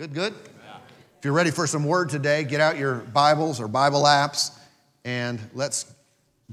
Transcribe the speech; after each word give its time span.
Good, 0.00 0.14
good? 0.14 0.32
If 1.18 1.26
you're 1.26 1.34
ready 1.34 1.50
for 1.50 1.66
some 1.66 1.84
word 1.84 2.08
today, 2.08 2.42
get 2.44 2.58
out 2.58 2.78
your 2.78 2.94
Bibles 2.94 3.60
or 3.60 3.68
Bible 3.68 4.04
apps 4.04 4.50
and 5.04 5.38
let's 5.52 5.92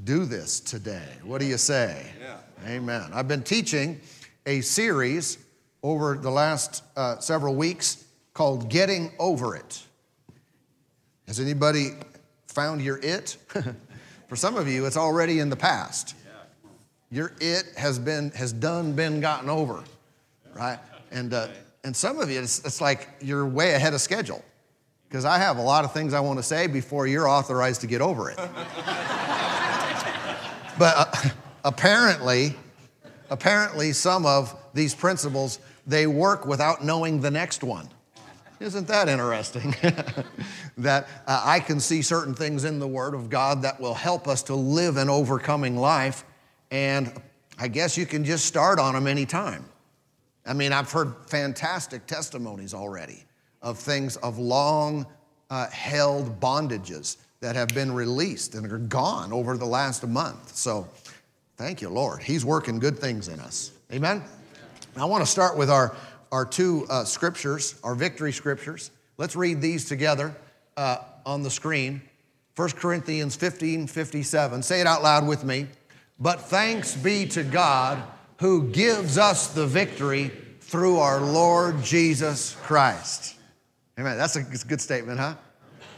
do 0.03 0.25
this 0.25 0.59
today. 0.59 1.07
What 1.23 1.39
do 1.39 1.47
you 1.47 1.57
say? 1.57 2.11
Yeah. 2.21 2.39
Amen. 2.67 3.09
I've 3.13 3.29
been 3.29 3.43
teaching 3.43 4.01
a 4.45 4.59
series 4.59 5.37
over 5.81 6.17
the 6.17 6.29
last 6.29 6.83
uh, 6.97 7.19
several 7.19 7.55
weeks 7.55 8.03
called 8.33 8.69
Getting 8.69 9.13
Over 9.17 9.55
It. 9.55 9.81
Has 11.27 11.39
anybody 11.39 11.91
found 12.47 12.81
your 12.81 12.97
it? 12.97 13.37
for 14.27 14.35
some 14.35 14.57
of 14.57 14.67
you, 14.67 14.85
it's 14.85 14.97
already 14.97 15.39
in 15.39 15.49
the 15.49 15.55
past. 15.55 16.15
Your 17.11 17.31
it 17.39 17.63
has 17.77 17.97
been 17.97 18.31
has 18.31 18.51
done 18.51 18.91
been 18.91 19.21
gotten 19.21 19.49
over, 19.49 19.85
right? 20.53 20.79
And 21.11 21.33
uh, 21.33 21.47
and 21.87 21.95
some 21.95 22.19
of 22.19 22.29
you, 22.29 22.41
it's, 22.41 22.59
it's 22.65 22.81
like 22.81 23.07
you're 23.21 23.45
way 23.45 23.73
ahead 23.73 23.93
of 23.93 24.01
schedule 24.01 24.43
because 25.07 25.23
I 25.23 25.37
have 25.37 25.55
a 25.55 25.61
lot 25.61 25.85
of 25.85 25.93
things 25.93 26.13
I 26.13 26.19
want 26.19 26.37
to 26.37 26.43
say 26.43 26.67
before 26.67 27.07
you're 27.07 27.29
authorized 27.29 27.79
to 27.79 27.87
get 27.87 28.01
over 28.01 28.29
it. 28.29 28.35
but 30.77 30.95
uh, 30.97 31.05
apparently, 31.63 32.57
apparently, 33.29 33.93
some 33.93 34.25
of 34.25 34.53
these 34.73 34.93
principles 34.93 35.59
they 35.87 36.07
work 36.07 36.45
without 36.45 36.83
knowing 36.83 37.21
the 37.21 37.31
next 37.31 37.63
one. 37.63 37.87
Isn't 38.59 38.89
that 38.89 39.07
interesting? 39.07 39.73
that 40.79 41.07
uh, 41.25 41.41
I 41.45 41.61
can 41.61 41.79
see 41.79 42.01
certain 42.01 42.33
things 42.33 42.65
in 42.65 42.79
the 42.79 42.87
Word 42.87 43.13
of 43.13 43.29
God 43.29 43.61
that 43.61 43.79
will 43.79 43.93
help 43.93 44.27
us 44.27 44.43
to 44.43 44.55
live 44.55 44.97
an 44.97 45.09
overcoming 45.09 45.77
life, 45.77 46.25
and 46.69 47.13
I 47.57 47.69
guess 47.69 47.97
you 47.97 48.05
can 48.05 48.25
just 48.25 48.43
start 48.45 48.77
on 48.77 48.93
them 48.93 49.07
anytime. 49.07 49.63
I 50.47 50.53
mean, 50.53 50.71
I've 50.71 50.91
heard 50.91 51.13
fantastic 51.27 52.05
testimonies 52.07 52.73
already 52.73 53.23
of 53.61 53.77
things 53.77 54.17
of 54.17 54.39
long 54.39 55.05
uh, 55.49 55.67
held 55.69 56.39
bondages 56.39 57.17
that 57.39 57.55
have 57.55 57.69
been 57.69 57.91
released 57.91 58.55
and 58.55 58.71
are 58.71 58.77
gone 58.77 59.31
over 59.31 59.57
the 59.57 59.65
last 59.65 60.05
month. 60.07 60.55
So, 60.55 60.87
thank 61.57 61.81
you, 61.81 61.89
Lord. 61.89 62.21
He's 62.23 62.43
working 62.43 62.79
good 62.79 62.97
things 62.97 63.27
in 63.27 63.39
us. 63.39 63.71
Amen? 63.91 64.23
I 64.95 65.05
want 65.05 65.23
to 65.23 65.29
start 65.29 65.57
with 65.57 65.69
our, 65.69 65.95
our 66.31 66.45
two 66.45 66.87
uh, 66.89 67.03
scriptures, 67.03 67.75
our 67.83 67.93
victory 67.93 68.31
scriptures. 68.31 68.91
Let's 69.17 69.35
read 69.35 69.61
these 69.61 69.85
together 69.85 70.35
uh, 70.75 70.99
on 71.25 71.43
the 71.43 71.51
screen. 71.51 72.01
1 72.55 72.69
Corinthians 72.71 73.35
15 73.35 73.85
57. 73.85 74.63
Say 74.63 74.81
it 74.81 74.87
out 74.87 75.03
loud 75.03 75.27
with 75.27 75.43
me. 75.43 75.67
But 76.19 76.41
thanks 76.41 76.95
be 76.95 77.27
to 77.27 77.43
God 77.43 78.01
who 78.39 78.69
gives 78.69 79.17
us 79.17 79.47
the 79.47 79.65
victory 79.65 80.31
through 80.61 80.97
our 80.97 81.21
Lord 81.21 81.83
Jesus 81.83 82.55
Christ. 82.63 83.35
Amen. 83.99 84.17
That's 84.17 84.35
a 84.35 84.43
good 84.43 84.81
statement, 84.81 85.19
huh? 85.19 85.35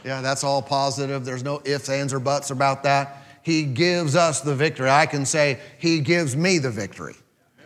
Yeah, 0.04 0.22
that's 0.22 0.44
all 0.44 0.62
positive. 0.62 1.24
There's 1.24 1.44
no 1.44 1.60
ifs, 1.64 1.88
ands, 1.88 2.14
or 2.14 2.20
buts 2.20 2.50
about 2.50 2.82
that. 2.84 3.24
He 3.42 3.64
gives 3.64 4.16
us 4.16 4.40
the 4.40 4.54
victory. 4.54 4.88
I 4.88 5.06
can 5.06 5.26
say, 5.26 5.60
He 5.78 6.00
gives 6.00 6.36
me 6.36 6.58
the 6.58 6.70
victory. 6.70 7.16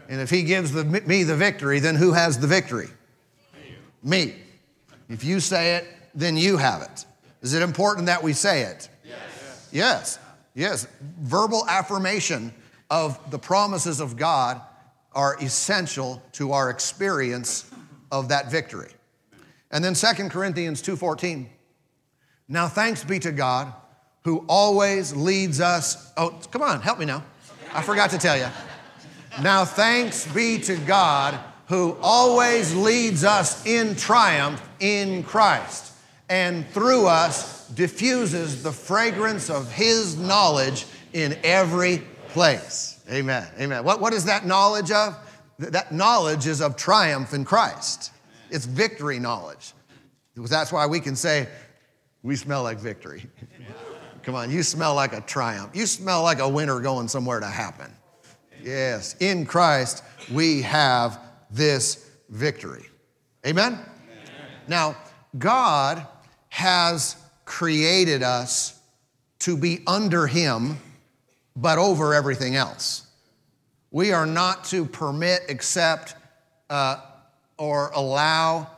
And 0.08 0.20
if 0.20 0.30
He 0.30 0.42
gives 0.42 0.72
the, 0.72 0.84
me 0.84 1.22
the 1.22 1.36
victory, 1.36 1.78
then 1.78 1.94
who 1.94 2.12
has 2.12 2.38
the 2.38 2.46
victory? 2.46 2.88
Me. 4.02 4.34
If 5.08 5.22
you 5.22 5.40
say 5.40 5.76
it, 5.76 5.86
then 6.14 6.36
you 6.36 6.56
have 6.56 6.82
it. 6.82 7.04
Is 7.42 7.54
it 7.54 7.62
important 7.62 8.06
that 8.06 8.22
we 8.22 8.32
say 8.32 8.62
it? 8.62 8.88
Yes. 9.04 9.68
Yes. 9.72 10.18
Yes. 10.54 10.88
Verbal 11.20 11.66
affirmation 11.68 12.52
of 12.90 13.30
the 13.30 13.38
promises 13.38 14.00
of 14.00 14.16
God 14.16 14.60
are 15.12 15.36
essential 15.40 16.22
to 16.32 16.52
our 16.52 16.70
experience 16.70 17.70
of 18.10 18.28
that 18.28 18.50
victory. 18.50 18.90
And 19.70 19.84
then 19.84 19.94
2 19.94 20.30
Corinthians 20.30 20.82
2:14. 20.82 21.48
Now 22.48 22.68
thanks 22.68 23.04
be 23.04 23.18
to 23.20 23.32
God 23.32 23.72
who 24.22 24.44
always 24.48 25.14
leads 25.14 25.60
us 25.60 26.12
Oh, 26.16 26.38
come 26.50 26.62
on, 26.62 26.80
help 26.80 26.98
me 26.98 27.06
now. 27.06 27.24
I 27.72 27.82
forgot 27.82 28.10
to 28.10 28.18
tell 28.18 28.36
you. 28.36 28.48
Now 29.42 29.64
thanks 29.64 30.32
be 30.32 30.60
to 30.60 30.76
God 30.76 31.40
who 31.66 31.96
always 32.00 32.72
leads 32.72 33.24
us 33.24 33.66
in 33.66 33.96
triumph 33.96 34.62
in 34.78 35.24
Christ 35.24 35.92
and 36.28 36.68
through 36.68 37.06
us 37.06 37.68
diffuses 37.70 38.62
the 38.62 38.70
fragrance 38.70 39.50
of 39.50 39.72
his 39.72 40.16
knowledge 40.16 40.86
in 41.12 41.36
every 41.42 42.02
place. 42.34 43.02
Amen. 43.10 43.46
Amen. 43.58 43.84
What, 43.84 44.00
what 44.00 44.12
is 44.12 44.26
that 44.26 44.44
knowledge 44.44 44.90
of? 44.90 45.16
That 45.58 45.92
knowledge 45.92 46.46
is 46.46 46.60
of 46.60 46.76
triumph 46.76 47.32
in 47.32 47.44
Christ. 47.44 48.12
It's 48.50 48.66
victory 48.66 49.18
knowledge. 49.18 49.72
That's 50.36 50.72
why 50.72 50.86
we 50.86 51.00
can 51.00 51.16
say, 51.16 51.48
we 52.22 52.36
smell 52.36 52.64
like 52.64 52.78
victory. 52.78 53.24
Come 54.22 54.34
on, 54.34 54.50
you 54.50 54.62
smell 54.62 54.94
like 54.94 55.12
a 55.12 55.20
triumph. 55.20 55.70
You 55.74 55.86
smell 55.86 56.22
like 56.22 56.40
a 56.40 56.48
winner 56.48 56.80
going 56.80 57.08
somewhere 57.08 57.40
to 57.40 57.46
happen. 57.46 57.92
Yes, 58.62 59.14
in 59.20 59.46
Christ 59.46 60.02
we 60.32 60.62
have 60.62 61.20
this 61.50 62.10
victory. 62.30 62.86
Amen? 63.46 63.74
Amen? 63.74 63.84
Now, 64.66 64.96
God 65.38 66.06
has 66.48 67.16
created 67.44 68.22
us 68.22 68.80
to 69.40 69.56
be 69.56 69.82
under 69.86 70.26
Him, 70.26 70.78
but 71.56 71.78
over 71.78 72.14
everything 72.14 72.56
else. 72.56 73.06
We 73.90 74.12
are 74.12 74.26
not 74.26 74.64
to 74.66 74.84
permit, 74.84 75.42
accept, 75.48 76.16
uh, 76.68 77.00
or 77.58 77.90
allow 77.94 78.70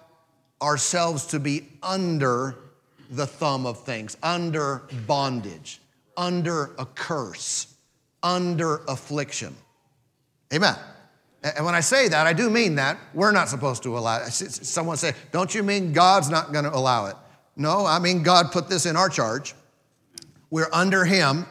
ourselves 0.60 1.26
to 1.26 1.40
be 1.40 1.68
under 1.82 2.56
the 3.10 3.26
thumb 3.26 3.66
of 3.66 3.82
things, 3.84 4.16
under 4.22 4.82
bondage, 5.06 5.80
under 6.16 6.74
a 6.78 6.84
curse, 6.86 7.74
under 8.22 8.82
affliction. 8.88 9.54
Amen. 10.52 10.76
And 11.42 11.64
when 11.64 11.74
I 11.74 11.80
say 11.80 12.08
that, 12.08 12.26
I 12.26 12.32
do 12.32 12.50
mean 12.50 12.74
that. 12.76 12.98
We're 13.14 13.32
not 13.32 13.48
supposed 13.48 13.82
to 13.84 13.96
allow 13.96 14.18
it. 14.18 14.30
Someone 14.30 14.96
say, 14.96 15.14
Don't 15.32 15.54
you 15.54 15.62
mean 15.62 15.92
God's 15.92 16.28
not 16.28 16.52
going 16.52 16.64
to 16.64 16.74
allow 16.74 17.06
it? 17.06 17.16
No, 17.56 17.86
I 17.86 17.98
mean 17.98 18.22
God 18.22 18.52
put 18.52 18.68
this 18.68 18.84
in 18.86 18.96
our 18.96 19.08
charge. 19.08 19.54
We're 20.50 20.68
under 20.72 21.04
Him, 21.04 21.46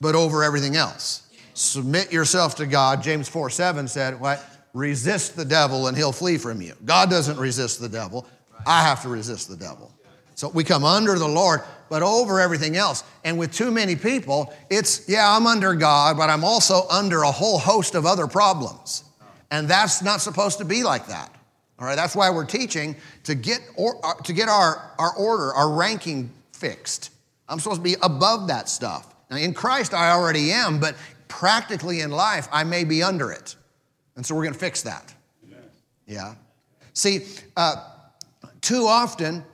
but 0.00 0.14
over 0.14 0.42
everything 0.42 0.76
else. 0.76 1.22
Submit 1.54 2.12
yourself 2.12 2.56
to 2.56 2.66
God. 2.66 3.02
James 3.02 3.28
4 3.28 3.50
7 3.50 3.88
said, 3.88 4.20
What? 4.20 4.44
Resist 4.72 5.36
the 5.36 5.44
devil 5.44 5.86
and 5.86 5.96
he'll 5.96 6.12
flee 6.12 6.36
from 6.36 6.60
you. 6.60 6.74
God 6.84 7.08
doesn't 7.08 7.38
resist 7.38 7.80
the 7.80 7.88
devil. 7.88 8.26
I 8.66 8.82
have 8.82 9.02
to 9.02 9.08
resist 9.08 9.48
the 9.48 9.56
devil. 9.56 9.92
So 10.34 10.48
we 10.48 10.64
come 10.64 10.84
under 10.84 11.16
the 11.16 11.28
Lord, 11.28 11.60
but 11.88 12.02
over 12.02 12.40
everything 12.40 12.76
else. 12.76 13.04
And 13.22 13.38
with 13.38 13.52
too 13.52 13.70
many 13.70 13.94
people, 13.94 14.52
it's, 14.68 15.08
yeah, 15.08 15.36
I'm 15.36 15.46
under 15.46 15.74
God, 15.74 16.16
but 16.16 16.28
I'm 16.28 16.42
also 16.42 16.88
under 16.90 17.22
a 17.22 17.30
whole 17.30 17.58
host 17.58 17.94
of 17.94 18.04
other 18.04 18.26
problems. 18.26 19.04
And 19.52 19.68
that's 19.68 20.02
not 20.02 20.20
supposed 20.20 20.58
to 20.58 20.64
be 20.64 20.82
like 20.82 21.06
that. 21.06 21.32
All 21.78 21.86
right, 21.86 21.94
that's 21.94 22.16
why 22.16 22.30
we're 22.30 22.46
teaching 22.46 22.96
to 23.24 23.34
get, 23.34 23.60
or, 23.76 24.04
uh, 24.04 24.14
to 24.24 24.32
get 24.32 24.48
our, 24.48 24.92
our 24.98 25.14
order, 25.16 25.54
our 25.54 25.72
ranking 25.72 26.30
fixed. 26.52 27.10
I'm 27.48 27.60
supposed 27.60 27.80
to 27.80 27.84
be 27.84 27.96
above 28.02 28.48
that 28.48 28.68
stuff. 28.68 29.13
In 29.36 29.54
Christ, 29.54 29.94
I 29.94 30.10
already 30.10 30.52
am, 30.52 30.78
but 30.80 30.96
practically 31.28 32.00
in 32.00 32.10
life, 32.10 32.48
I 32.52 32.64
may 32.64 32.84
be 32.84 33.02
under 33.02 33.30
it. 33.32 33.56
And 34.16 34.24
so 34.24 34.34
we're 34.34 34.44
going 34.44 34.54
to 34.54 34.58
fix 34.58 34.82
that. 34.82 35.14
Yeah. 36.06 36.34
See, 36.92 37.26
uh, 37.56 37.76
too 38.60 38.86
often, 38.86 39.44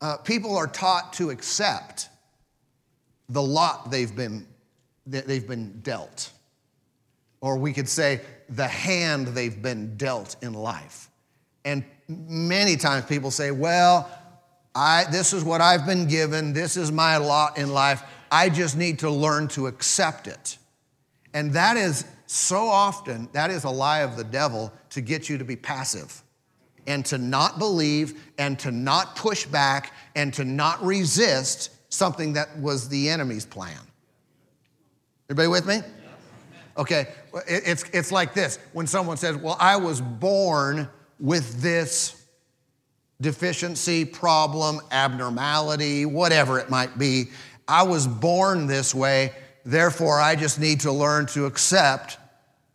uh, 0.00 0.16
people 0.18 0.56
are 0.56 0.66
taught 0.66 1.12
to 1.14 1.30
accept 1.30 2.08
the 3.28 3.42
lot 3.42 3.90
they've 3.90 4.14
been, 4.14 4.46
they've 5.06 5.46
been 5.46 5.80
dealt. 5.80 6.30
Or 7.40 7.56
we 7.56 7.72
could 7.72 7.88
say 7.88 8.20
the 8.48 8.68
hand 8.68 9.28
they've 9.28 9.60
been 9.60 9.96
dealt 9.96 10.36
in 10.42 10.54
life. 10.54 11.10
And 11.64 11.84
many 12.08 12.76
times 12.76 13.06
people 13.06 13.30
say, 13.30 13.50
well, 13.50 14.10
I, 14.74 15.04
this 15.10 15.32
is 15.32 15.44
what 15.44 15.60
I've 15.60 15.86
been 15.86 16.06
given, 16.06 16.52
this 16.52 16.76
is 16.76 16.90
my 16.90 17.16
lot 17.16 17.58
in 17.58 17.72
life. 17.72 18.02
I 18.34 18.48
just 18.48 18.76
need 18.76 18.98
to 18.98 19.10
learn 19.10 19.46
to 19.48 19.68
accept 19.68 20.26
it. 20.26 20.58
And 21.34 21.52
that 21.52 21.76
is 21.76 22.04
so 22.26 22.66
often, 22.66 23.28
that 23.30 23.52
is 23.52 23.62
a 23.62 23.70
lie 23.70 24.00
of 24.00 24.16
the 24.16 24.24
devil 24.24 24.72
to 24.90 25.00
get 25.00 25.28
you 25.28 25.38
to 25.38 25.44
be 25.44 25.54
passive 25.54 26.20
and 26.88 27.06
to 27.06 27.16
not 27.16 27.60
believe 27.60 28.20
and 28.36 28.58
to 28.58 28.72
not 28.72 29.14
push 29.14 29.46
back 29.46 29.92
and 30.16 30.34
to 30.34 30.44
not 30.44 30.82
resist 30.82 31.70
something 31.92 32.32
that 32.32 32.58
was 32.58 32.88
the 32.88 33.08
enemy's 33.08 33.46
plan. 33.46 33.78
Everybody 35.30 35.48
with 35.48 35.66
me? 35.66 35.78
Okay, 36.76 37.06
it's, 37.46 37.84
it's 37.92 38.10
like 38.10 38.34
this 38.34 38.58
when 38.72 38.88
someone 38.88 39.16
says, 39.16 39.36
Well, 39.36 39.56
I 39.60 39.76
was 39.76 40.00
born 40.00 40.88
with 41.20 41.62
this 41.62 42.20
deficiency, 43.20 44.04
problem, 44.04 44.80
abnormality, 44.90 46.04
whatever 46.04 46.58
it 46.58 46.68
might 46.68 46.98
be. 46.98 47.26
I 47.66 47.84
was 47.84 48.06
born 48.06 48.66
this 48.66 48.94
way, 48.94 49.32
therefore, 49.64 50.20
I 50.20 50.36
just 50.36 50.60
need 50.60 50.80
to 50.80 50.92
learn 50.92 51.26
to 51.28 51.46
accept 51.46 52.18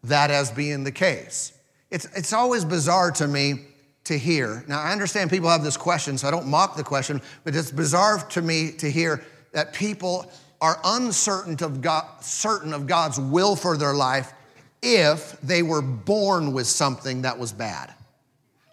that 0.03 0.31
as 0.31 0.51
being 0.51 0.83
the 0.83 0.91
case. 0.91 1.53
It's, 1.91 2.05
it's 2.15 2.33
always 2.33 2.65
bizarre 2.65 3.11
to 3.11 3.27
me 3.27 3.65
to 4.05 4.17
hear. 4.17 4.63
Now, 4.67 4.81
I 4.81 4.91
understand 4.91 5.29
people 5.29 5.49
have 5.49 5.63
this 5.63 5.77
question, 5.77 6.17
so 6.17 6.27
I 6.27 6.31
don't 6.31 6.47
mock 6.47 6.75
the 6.75 6.83
question, 6.83 7.21
but 7.43 7.55
it's 7.55 7.71
bizarre 7.71 8.19
to 8.29 8.41
me 8.41 8.71
to 8.73 8.89
hear 8.89 9.23
that 9.51 9.73
people 9.73 10.31
are 10.61 10.79
uncertain 10.83 11.57
of, 11.63 11.81
God, 11.81 12.05
certain 12.21 12.73
of 12.73 12.87
God's 12.87 13.19
will 13.19 13.55
for 13.55 13.77
their 13.77 13.93
life 13.93 14.33
if 14.81 15.39
they 15.41 15.61
were 15.61 15.81
born 15.81 16.53
with 16.53 16.67
something 16.67 17.23
that 17.23 17.37
was 17.37 17.51
bad. 17.51 17.93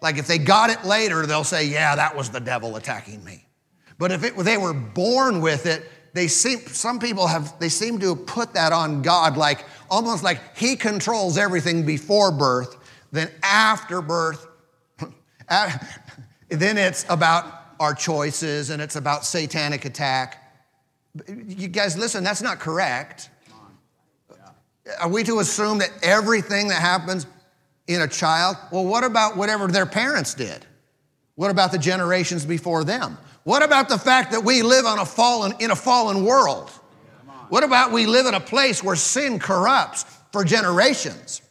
Like 0.01 0.17
if 0.17 0.27
they 0.27 0.37
got 0.37 0.69
it 0.69 0.83
later, 0.85 1.25
they'll 1.25 1.43
say, 1.43 1.65
Yeah, 1.65 1.95
that 1.95 2.15
was 2.15 2.29
the 2.29 2.39
devil 2.39 2.75
attacking 2.75 3.23
me. 3.23 3.45
But 3.97 4.11
if 4.11 4.23
it, 4.23 4.37
they 4.37 4.57
were 4.57 4.73
born 4.73 5.41
with 5.41 5.65
it, 5.65 5.89
they 6.17 6.27
seem, 6.27 6.59
some 6.67 6.99
people 6.99 7.27
have, 7.27 7.57
they 7.59 7.69
seem 7.69 7.99
to 7.99 8.15
put 8.15 8.53
that 8.53 8.73
on 8.73 9.01
God, 9.01 9.37
like 9.37 9.65
almost 9.89 10.23
like 10.23 10.57
He 10.57 10.75
controls 10.75 11.37
everything 11.37 11.85
before 11.85 12.31
birth, 12.31 12.75
then 13.11 13.29
after 13.43 14.01
birth, 14.01 14.47
then 16.49 16.77
it's 16.77 17.05
about 17.09 17.45
our 17.79 17.93
choices 17.93 18.69
and 18.69 18.81
it's 18.81 18.95
about 18.95 19.25
satanic 19.25 19.85
attack. 19.85 20.43
You 21.27 21.67
guys, 21.67 21.97
listen, 21.97 22.23
that's 22.23 22.41
not 22.41 22.59
correct. 22.59 23.29
Are 24.99 25.09
we 25.09 25.23
to 25.23 25.39
assume 25.39 25.79
that 25.79 25.91
everything 26.01 26.69
that 26.69 26.81
happens 26.81 27.27
in 27.87 28.01
a 28.01 28.07
child? 28.07 28.55
Well, 28.71 28.85
what 28.85 29.03
about 29.03 29.35
whatever 29.35 29.67
their 29.67 29.85
parents 29.85 30.33
did? 30.33 30.65
What 31.37 31.51
about 31.51 31.71
the 31.71 31.77
generations 31.77 32.45
before 32.45 32.83
them? 32.83 33.15
What 33.43 33.61
about 33.61 33.89
the 33.89 33.99
fact 33.99 34.31
that 34.31 34.43
we 34.43 34.63
live 34.63 34.87
on 34.87 34.97
a 34.97 35.05
fallen, 35.05 35.53
in 35.59 35.69
a 35.69 35.75
fallen 35.75 36.25
world? 36.25 36.71
What 37.49 37.63
about 37.63 37.91
we 37.91 38.07
live 38.07 38.25
in 38.25 38.33
a 38.33 38.39
place 38.39 38.83
where 38.83 38.95
sin 38.95 39.37
corrupts 39.37 40.03
for 40.31 40.43
generations? 40.43 41.43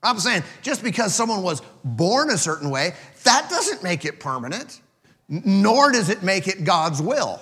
I'm 0.00 0.20
saying 0.20 0.44
just 0.62 0.80
because 0.80 1.12
someone 1.12 1.42
was 1.42 1.60
born 1.82 2.30
a 2.30 2.38
certain 2.38 2.70
way, 2.70 2.94
that 3.24 3.50
doesn't 3.50 3.82
make 3.82 4.04
it 4.04 4.20
permanent, 4.20 4.80
nor 5.28 5.90
does 5.90 6.08
it 6.08 6.22
make 6.22 6.46
it 6.46 6.62
God's 6.62 7.02
will. 7.02 7.40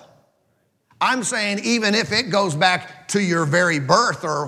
I'm 1.03 1.23
saying 1.23 1.61
even 1.65 1.95
if 1.95 2.13
it 2.13 2.31
goes 2.31 2.55
back 2.55 3.09
to 3.09 3.21
your 3.21 3.45
very 3.45 3.79
birth 3.79 4.25
or 4.25 4.47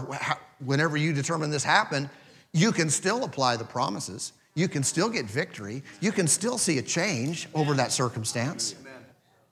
whenever 0.64 0.96
you 0.96 1.12
determine 1.12 1.50
this 1.50 1.64
happened, 1.64 2.08
you 2.54 2.72
can 2.72 2.88
still 2.88 3.24
apply 3.24 3.56
the 3.56 3.64
promises. 3.64 4.32
You 4.56 4.68
can 4.68 4.82
still 4.82 5.10
get 5.10 5.26
victory. 5.26 5.82
You 6.00 6.10
can 6.10 6.26
still 6.26 6.56
see 6.56 6.78
a 6.78 6.82
change 6.82 7.46
over 7.54 7.74
that 7.74 7.92
circumstance. 7.92 8.74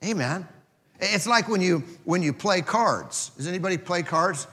Amen. 0.02 0.48
It's 0.98 1.26
like 1.26 1.46
when 1.46 1.60
you 1.60 1.84
when 2.04 2.22
you 2.22 2.32
play 2.32 2.62
cards. 2.62 3.30
Does 3.36 3.46
anybody 3.46 3.76
play 3.76 4.02
cards? 4.02 4.46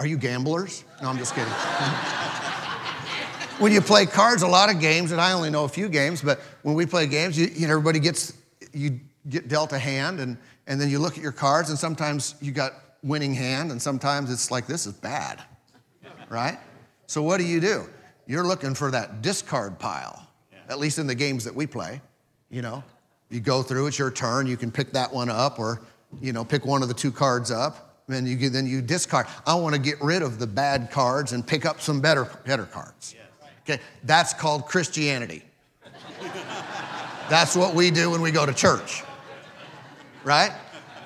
Are 0.00 0.06
you 0.06 0.16
gamblers? 0.16 0.82
No, 1.02 1.10
I'm 1.10 1.18
just 1.18 1.34
kidding. 1.34 1.52
when 3.58 3.70
you 3.70 3.82
play 3.82 4.06
cards, 4.06 4.42
a 4.42 4.48
lot 4.48 4.70
of 4.70 4.80
games, 4.80 5.12
and 5.12 5.20
I 5.20 5.32
only 5.32 5.50
know 5.50 5.64
a 5.64 5.68
few 5.68 5.90
games, 5.90 6.22
but 6.22 6.40
when 6.62 6.74
we 6.74 6.86
play 6.86 7.06
games, 7.06 7.38
you, 7.38 7.48
you 7.54 7.66
know, 7.66 7.72
everybody 7.72 7.98
gets 7.98 8.32
you 8.72 8.98
get 9.28 9.48
dealt 9.48 9.74
a 9.74 9.78
hand, 9.78 10.20
and 10.20 10.38
and 10.66 10.80
then 10.80 10.88
you 10.88 10.98
look 10.98 11.18
at 11.18 11.22
your 11.22 11.32
cards, 11.32 11.68
and 11.68 11.78
sometimes 11.78 12.34
you 12.40 12.50
got 12.50 12.72
winning 13.02 13.34
hand, 13.34 13.72
and 13.72 13.80
sometimes 13.80 14.32
it's 14.32 14.50
like 14.50 14.66
this 14.66 14.86
is 14.86 14.94
bad, 14.94 15.42
right? 16.30 16.58
So 17.06 17.22
what 17.22 17.36
do 17.36 17.44
you 17.44 17.60
do? 17.60 17.86
You're 18.26 18.46
looking 18.46 18.74
for 18.74 18.90
that 18.90 19.22
discard 19.22 19.78
pile, 19.78 20.26
at 20.68 20.78
least 20.78 20.98
in 20.98 21.06
the 21.06 21.14
games 21.14 21.44
that 21.44 21.54
we 21.54 21.66
play. 21.66 22.00
You 22.50 22.62
know, 22.62 22.82
you 23.30 23.40
go 23.40 23.62
through, 23.62 23.86
it's 23.86 23.98
your 23.98 24.10
turn, 24.10 24.46
you 24.46 24.56
can 24.56 24.70
pick 24.70 24.92
that 24.92 25.12
one 25.12 25.30
up 25.30 25.58
or, 25.58 25.82
you 26.20 26.32
know, 26.32 26.44
pick 26.44 26.64
one 26.64 26.82
of 26.82 26.88
the 26.88 26.94
two 26.94 27.12
cards 27.12 27.50
up, 27.50 28.02
and 28.08 28.26
you, 28.28 28.50
then 28.50 28.66
you 28.66 28.82
discard. 28.82 29.26
I 29.46 29.54
want 29.54 29.74
to 29.74 29.80
get 29.80 30.00
rid 30.00 30.22
of 30.22 30.38
the 30.38 30.46
bad 30.46 30.90
cards 30.90 31.32
and 31.32 31.46
pick 31.46 31.66
up 31.66 31.80
some 31.80 32.00
better, 32.00 32.24
better 32.44 32.64
cards. 32.64 33.14
Okay, 33.62 33.80
that's 34.04 34.32
called 34.32 34.66
Christianity. 34.66 35.42
that's 37.28 37.56
what 37.56 37.74
we 37.74 37.90
do 37.90 38.10
when 38.10 38.20
we 38.20 38.30
go 38.30 38.46
to 38.46 38.54
church, 38.54 39.02
right? 40.22 40.52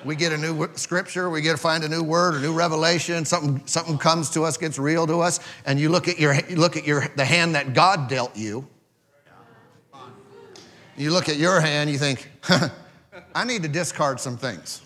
We 0.03 0.15
get 0.15 0.31
a 0.31 0.37
new 0.37 0.67
scripture, 0.75 1.29
we 1.29 1.41
get 1.41 1.51
to 1.51 1.57
find 1.57 1.83
a 1.83 1.89
new 1.89 2.03
word, 2.03 2.35
a 2.35 2.39
new 2.39 2.53
revelation, 2.53 3.25
something, 3.25 3.61
something 3.65 3.97
comes 3.97 4.29
to 4.31 4.43
us, 4.43 4.57
gets 4.57 4.79
real 4.79 5.05
to 5.07 5.21
us, 5.21 5.39
and 5.65 5.79
you 5.79 5.89
look 5.89 6.07
at 6.07 6.19
your 6.19 6.33
you 6.49 6.55
look 6.55 6.77
at 6.77 6.85
your 6.85 7.07
the 7.15 7.25
hand 7.25 7.55
that 7.55 7.73
God 7.73 8.07
dealt 8.07 8.35
you. 8.35 8.67
You 10.97 11.11
look 11.11 11.29
at 11.29 11.37
your 11.37 11.61
hand, 11.61 11.89
you 11.89 11.97
think, 11.97 12.29
I 13.35 13.45
need 13.45 13.63
to 13.63 13.69
discard 13.69 14.19
some 14.19 14.37
things. 14.37 14.81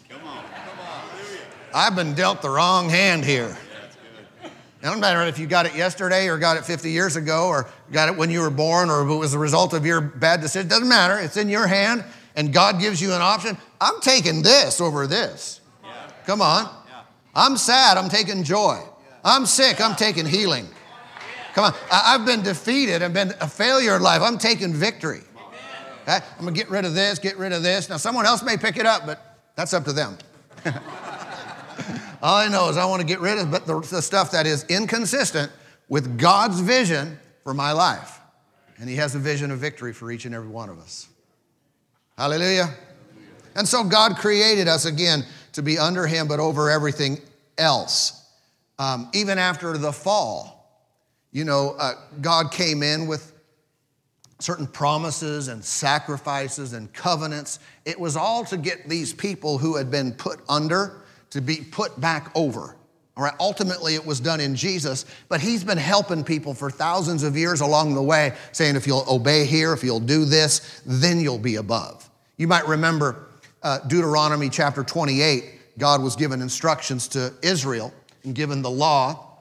I've 1.73 1.95
been 1.95 2.13
dealt 2.13 2.41
the 2.41 2.49
wrong 2.49 2.89
hand 2.89 3.25
here. 3.25 3.57
It 4.43 4.81
doesn't 4.81 4.99
matter 4.99 5.23
if 5.23 5.39
you 5.39 5.47
got 5.47 5.65
it 5.65 5.75
yesterday 5.75 6.29
or 6.29 6.37
got 6.37 6.57
it 6.57 6.63
50 6.63 6.91
years 6.91 7.15
ago 7.15 7.47
or 7.47 7.67
got 7.91 8.07
it 8.07 8.15
when 8.15 8.29
you 8.29 8.39
were 8.39 8.51
born 8.51 8.89
or 8.89 9.01
it 9.01 9.15
was 9.15 9.33
a 9.33 9.39
result 9.39 9.73
of 9.73 9.85
your 9.85 9.99
bad 9.99 10.41
decision. 10.41 10.67
It 10.67 10.69
doesn't 10.69 10.87
matter. 10.87 11.19
It's 11.19 11.37
in 11.37 11.49
your 11.49 11.67
hand 11.67 12.05
and 12.35 12.53
God 12.53 12.79
gives 12.79 13.01
you 13.01 13.13
an 13.13 13.21
option. 13.21 13.57
I'm 13.85 14.01
taking 14.01 14.41
this 14.41 14.81
over 14.81 15.05
this. 15.05 15.61
Yeah. 15.83 15.89
Come 16.25 16.41
on. 16.41 16.63
Yeah. 16.87 17.01
I'm 17.35 17.55
sad, 17.55 17.97
I'm 17.97 18.09
taking 18.09 18.43
joy. 18.43 18.81
I'm 19.23 19.45
sick, 19.45 19.79
I'm 19.79 19.95
taking 19.95 20.25
healing. 20.25 20.67
Come 21.53 21.65
on. 21.65 21.73
I've 21.91 22.25
been 22.25 22.41
defeated, 22.41 23.03
I've 23.03 23.13
been 23.13 23.33
a 23.39 23.47
failure 23.47 23.95
in 23.95 24.01
life. 24.01 24.23
I'm 24.23 24.39
taking 24.39 24.73
victory. 24.73 25.21
Okay? 26.01 26.17
I'm 26.17 26.45
gonna 26.45 26.51
get 26.51 26.69
rid 26.71 26.83
of 26.83 26.95
this, 26.95 27.19
get 27.19 27.37
rid 27.37 27.51
of 27.51 27.61
this. 27.61 27.87
Now, 27.87 27.97
someone 27.97 28.25
else 28.25 28.41
may 28.41 28.57
pick 28.57 28.77
it 28.77 28.87
up, 28.87 29.05
but 29.05 29.37
that's 29.55 29.73
up 29.73 29.85
to 29.85 29.93
them. 29.93 30.17
All 32.23 32.37
I 32.37 32.47
know 32.47 32.69
is 32.69 32.77
I 32.77 32.85
want 32.85 33.01
to 33.01 33.07
get 33.07 33.19
rid 33.19 33.37
of 33.37 33.51
but 33.51 33.67
the, 33.67 33.79
the 33.81 34.01
stuff 34.01 34.31
that 34.31 34.47
is 34.47 34.63
inconsistent 34.63 35.51
with 35.89 36.17
God's 36.17 36.59
vision 36.59 37.19
for 37.43 37.53
my 37.53 37.71
life. 37.71 38.19
And 38.79 38.89
He 38.89 38.95
has 38.95 39.13
a 39.13 39.19
vision 39.19 39.51
of 39.51 39.59
victory 39.59 39.93
for 39.93 40.11
each 40.11 40.25
and 40.25 40.33
every 40.33 40.49
one 40.49 40.69
of 40.69 40.79
us. 40.79 41.07
Hallelujah. 42.17 42.73
And 43.55 43.67
so 43.67 43.83
God 43.83 44.17
created 44.17 44.67
us 44.67 44.85
again 44.85 45.23
to 45.53 45.61
be 45.61 45.77
under 45.77 46.05
Him, 46.05 46.27
but 46.27 46.39
over 46.39 46.69
everything 46.69 47.17
else. 47.57 48.21
Um, 48.77 49.09
even 49.13 49.37
after 49.37 49.77
the 49.77 49.93
fall, 49.93 50.55
you 51.31 51.45
know, 51.45 51.75
uh, 51.79 51.93
God 52.21 52.51
came 52.51 52.83
in 52.83 53.07
with 53.07 53.33
certain 54.39 54.67
promises 54.67 55.47
and 55.47 55.63
sacrifices 55.63 56.73
and 56.73 56.91
covenants. 56.93 57.59
It 57.85 57.99
was 57.99 58.17
all 58.17 58.43
to 58.45 58.57
get 58.57 58.89
these 58.89 59.13
people 59.13 59.57
who 59.57 59.77
had 59.77 59.89
been 59.89 60.11
put 60.13 60.41
under 60.49 61.03
to 61.29 61.41
be 61.41 61.57
put 61.57 61.99
back 61.99 62.31
over. 62.35 62.75
All 63.17 63.23
right, 63.23 63.33
ultimately 63.39 63.95
it 63.95 64.05
was 64.05 64.19
done 64.19 64.41
in 64.41 64.55
Jesus, 64.55 65.05
but 65.29 65.39
he's 65.39 65.63
been 65.63 65.77
helping 65.77 66.23
people 66.23 66.53
for 66.53 66.69
thousands 66.69 67.23
of 67.23 67.37
years 67.37 67.61
along 67.61 67.95
the 67.95 68.03
way, 68.03 68.33
saying 68.51 68.75
if 68.75 68.85
you'll 68.85 69.05
obey 69.07 69.45
here, 69.45 69.71
if 69.71 69.85
you'll 69.85 70.01
do 70.01 70.25
this, 70.25 70.81
then 70.85 71.21
you'll 71.21 71.39
be 71.39 71.55
above. 71.55 72.09
You 72.35 72.49
might 72.49 72.67
remember 72.67 73.27
uh, 73.65 73.79
Deuteronomy 73.79 74.47
chapter 74.47 74.83
28. 74.83 75.77
God 75.79 76.01
was 76.01 76.15
given 76.15 76.41
instructions 76.41 77.07
to 77.09 77.33
Israel 77.41 77.91
and 78.23 78.35
given 78.35 78.61
the 78.61 78.69
law. 78.69 79.39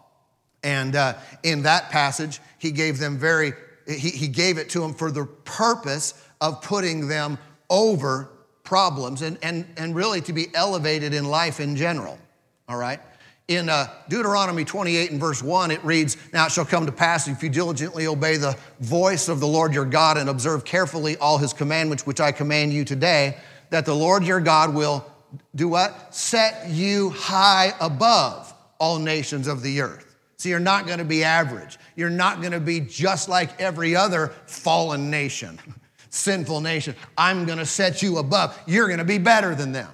And 0.65 0.97
uh, 0.97 1.15
in 1.43 1.63
that 1.63 1.91
passage, 1.91 2.41
he 2.59 2.73
gave 2.73 2.99
them 2.99 3.19
very, 3.19 3.53
he, 3.87 4.09
he 4.09 4.29
gave 4.29 4.57
it 4.57 4.71
to 4.71 4.81
them 4.81 4.95
for 4.95 5.11
the 5.11 5.27
purpose 5.27 6.15
of 6.41 6.63
putting 6.63 7.07
them 7.07 7.39
over 7.69 8.31
problems 8.63 9.21
and, 9.21 9.39
and, 9.43 9.67
and 9.77 9.95
really 9.95 10.23
to 10.23 10.33
be 10.33 10.47
elevated 10.55 11.13
in 11.13 11.27
life 11.27 11.61
in 11.61 11.77
general. 11.77 12.19
All 12.67 12.79
right? 12.79 13.01
In 13.47 13.69
uh, 13.69 13.89
Deuteronomy 14.09 14.65
28 14.65 15.11
and 15.11 15.21
verse 15.21 15.43
1, 15.43 15.71
it 15.71 15.85
reads, 15.85 16.17
Now 16.33 16.47
it 16.47 16.53
shall 16.53 16.65
come 16.65 16.87
to 16.87 16.93
pass 16.93 17.29
if 17.29 17.43
you 17.43 17.51
diligently 17.51 18.07
obey 18.07 18.39
the 18.39 18.57
voice 18.81 19.29
of 19.29 19.39
the 19.41 19.47
Lord 19.47 19.75
your 19.75 19.85
God 19.85 20.17
and 20.17 20.31
observe 20.31 20.65
carefully 20.65 21.19
all 21.19 21.37
his 21.37 21.53
commandments, 21.53 22.07
which 22.07 22.21
I 22.21 22.33
command 22.33 22.73
you 22.73 22.87
today, 22.87 23.37
that 23.75 23.87
the 23.87 23.95
Lord 23.95 24.23
your 24.23 24.39
God 24.39 24.73
will 24.73 25.05
do 25.53 25.67
what? 25.67 26.15
Set 26.15 26.69
you 26.69 27.11
high 27.11 27.73
above 27.81 28.55
all 28.79 29.01
nations 29.01 29.49
of 29.49 29.63
the 29.63 29.81
earth. 29.81 30.15
So 30.37 30.49
you're 30.49 30.61
not 30.61 30.87
going 30.87 31.01
to 31.01 31.05
be 31.05 31.25
average. 31.25 31.77
You're 31.97 32.09
not 32.09 32.39
going 32.39 32.53
to 32.53 32.61
be 32.61 32.79
just 32.79 33.29
like 33.29 33.61
every 33.61 33.97
other 33.97 34.29
fallen 34.47 35.11
nation, 35.11 35.59
sinful 36.11 36.61
nation. 36.61 36.95
I'm 37.19 37.47
going 37.47 37.59
to 37.59 37.67
set 37.67 38.01
you 38.01 38.19
above. 38.19 38.57
You're 38.65 38.87
going 38.87 39.01
to 39.01 39.05
be 39.05 39.19
better 39.19 39.57
than 39.57 39.73
them. 39.73 39.91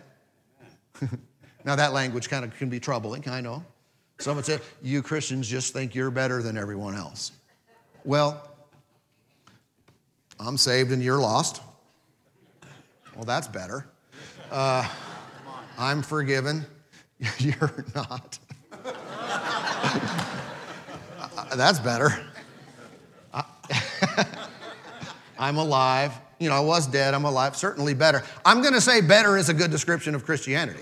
Now, 1.63 1.77
that 1.77 1.93
language 1.93 2.31
kind 2.31 2.43
of 2.43 2.57
can 2.57 2.71
be 2.71 2.81
troubling, 2.81 3.29
I 3.29 3.43
know. 3.43 3.63
Someone 4.19 4.45
said, 4.45 4.63
You 4.81 5.03
Christians 5.03 5.47
just 5.47 5.75
think 5.75 5.95
you're 5.95 6.11
better 6.11 6.41
than 6.41 6.57
everyone 6.57 6.95
else. 6.95 7.33
Well, 8.03 8.49
I'm 10.39 10.57
saved 10.57 10.91
and 10.91 11.03
you're 11.03 11.21
lost. 11.21 11.61
Well, 13.15 13.25
that's 13.25 13.49
better. 13.49 13.87
Uh, 14.51 14.89
I'm 15.79 16.03
forgiven. 16.03 16.67
You're 17.39 17.85
not. 17.95 18.39
that's 21.55 21.81
better. 21.81 22.25
I'm 25.39 25.57
alive. 25.57 26.13
You 26.39 26.49
know, 26.49 26.57
I 26.57 26.61
was 26.61 26.87
dead. 26.87 27.15
I'm 27.15 27.25
alive. 27.25 27.57
Certainly 27.57 27.95
better. 27.95 28.23
I'm 28.45 28.63
going 28.63 28.75
to 28.75 28.81
say 28.81 29.01
better 29.01 29.37
is 29.37 29.49
a 29.49 29.55
good 29.55 29.71
description 29.71 30.15
of 30.15 30.25
Christianity. 30.25 30.81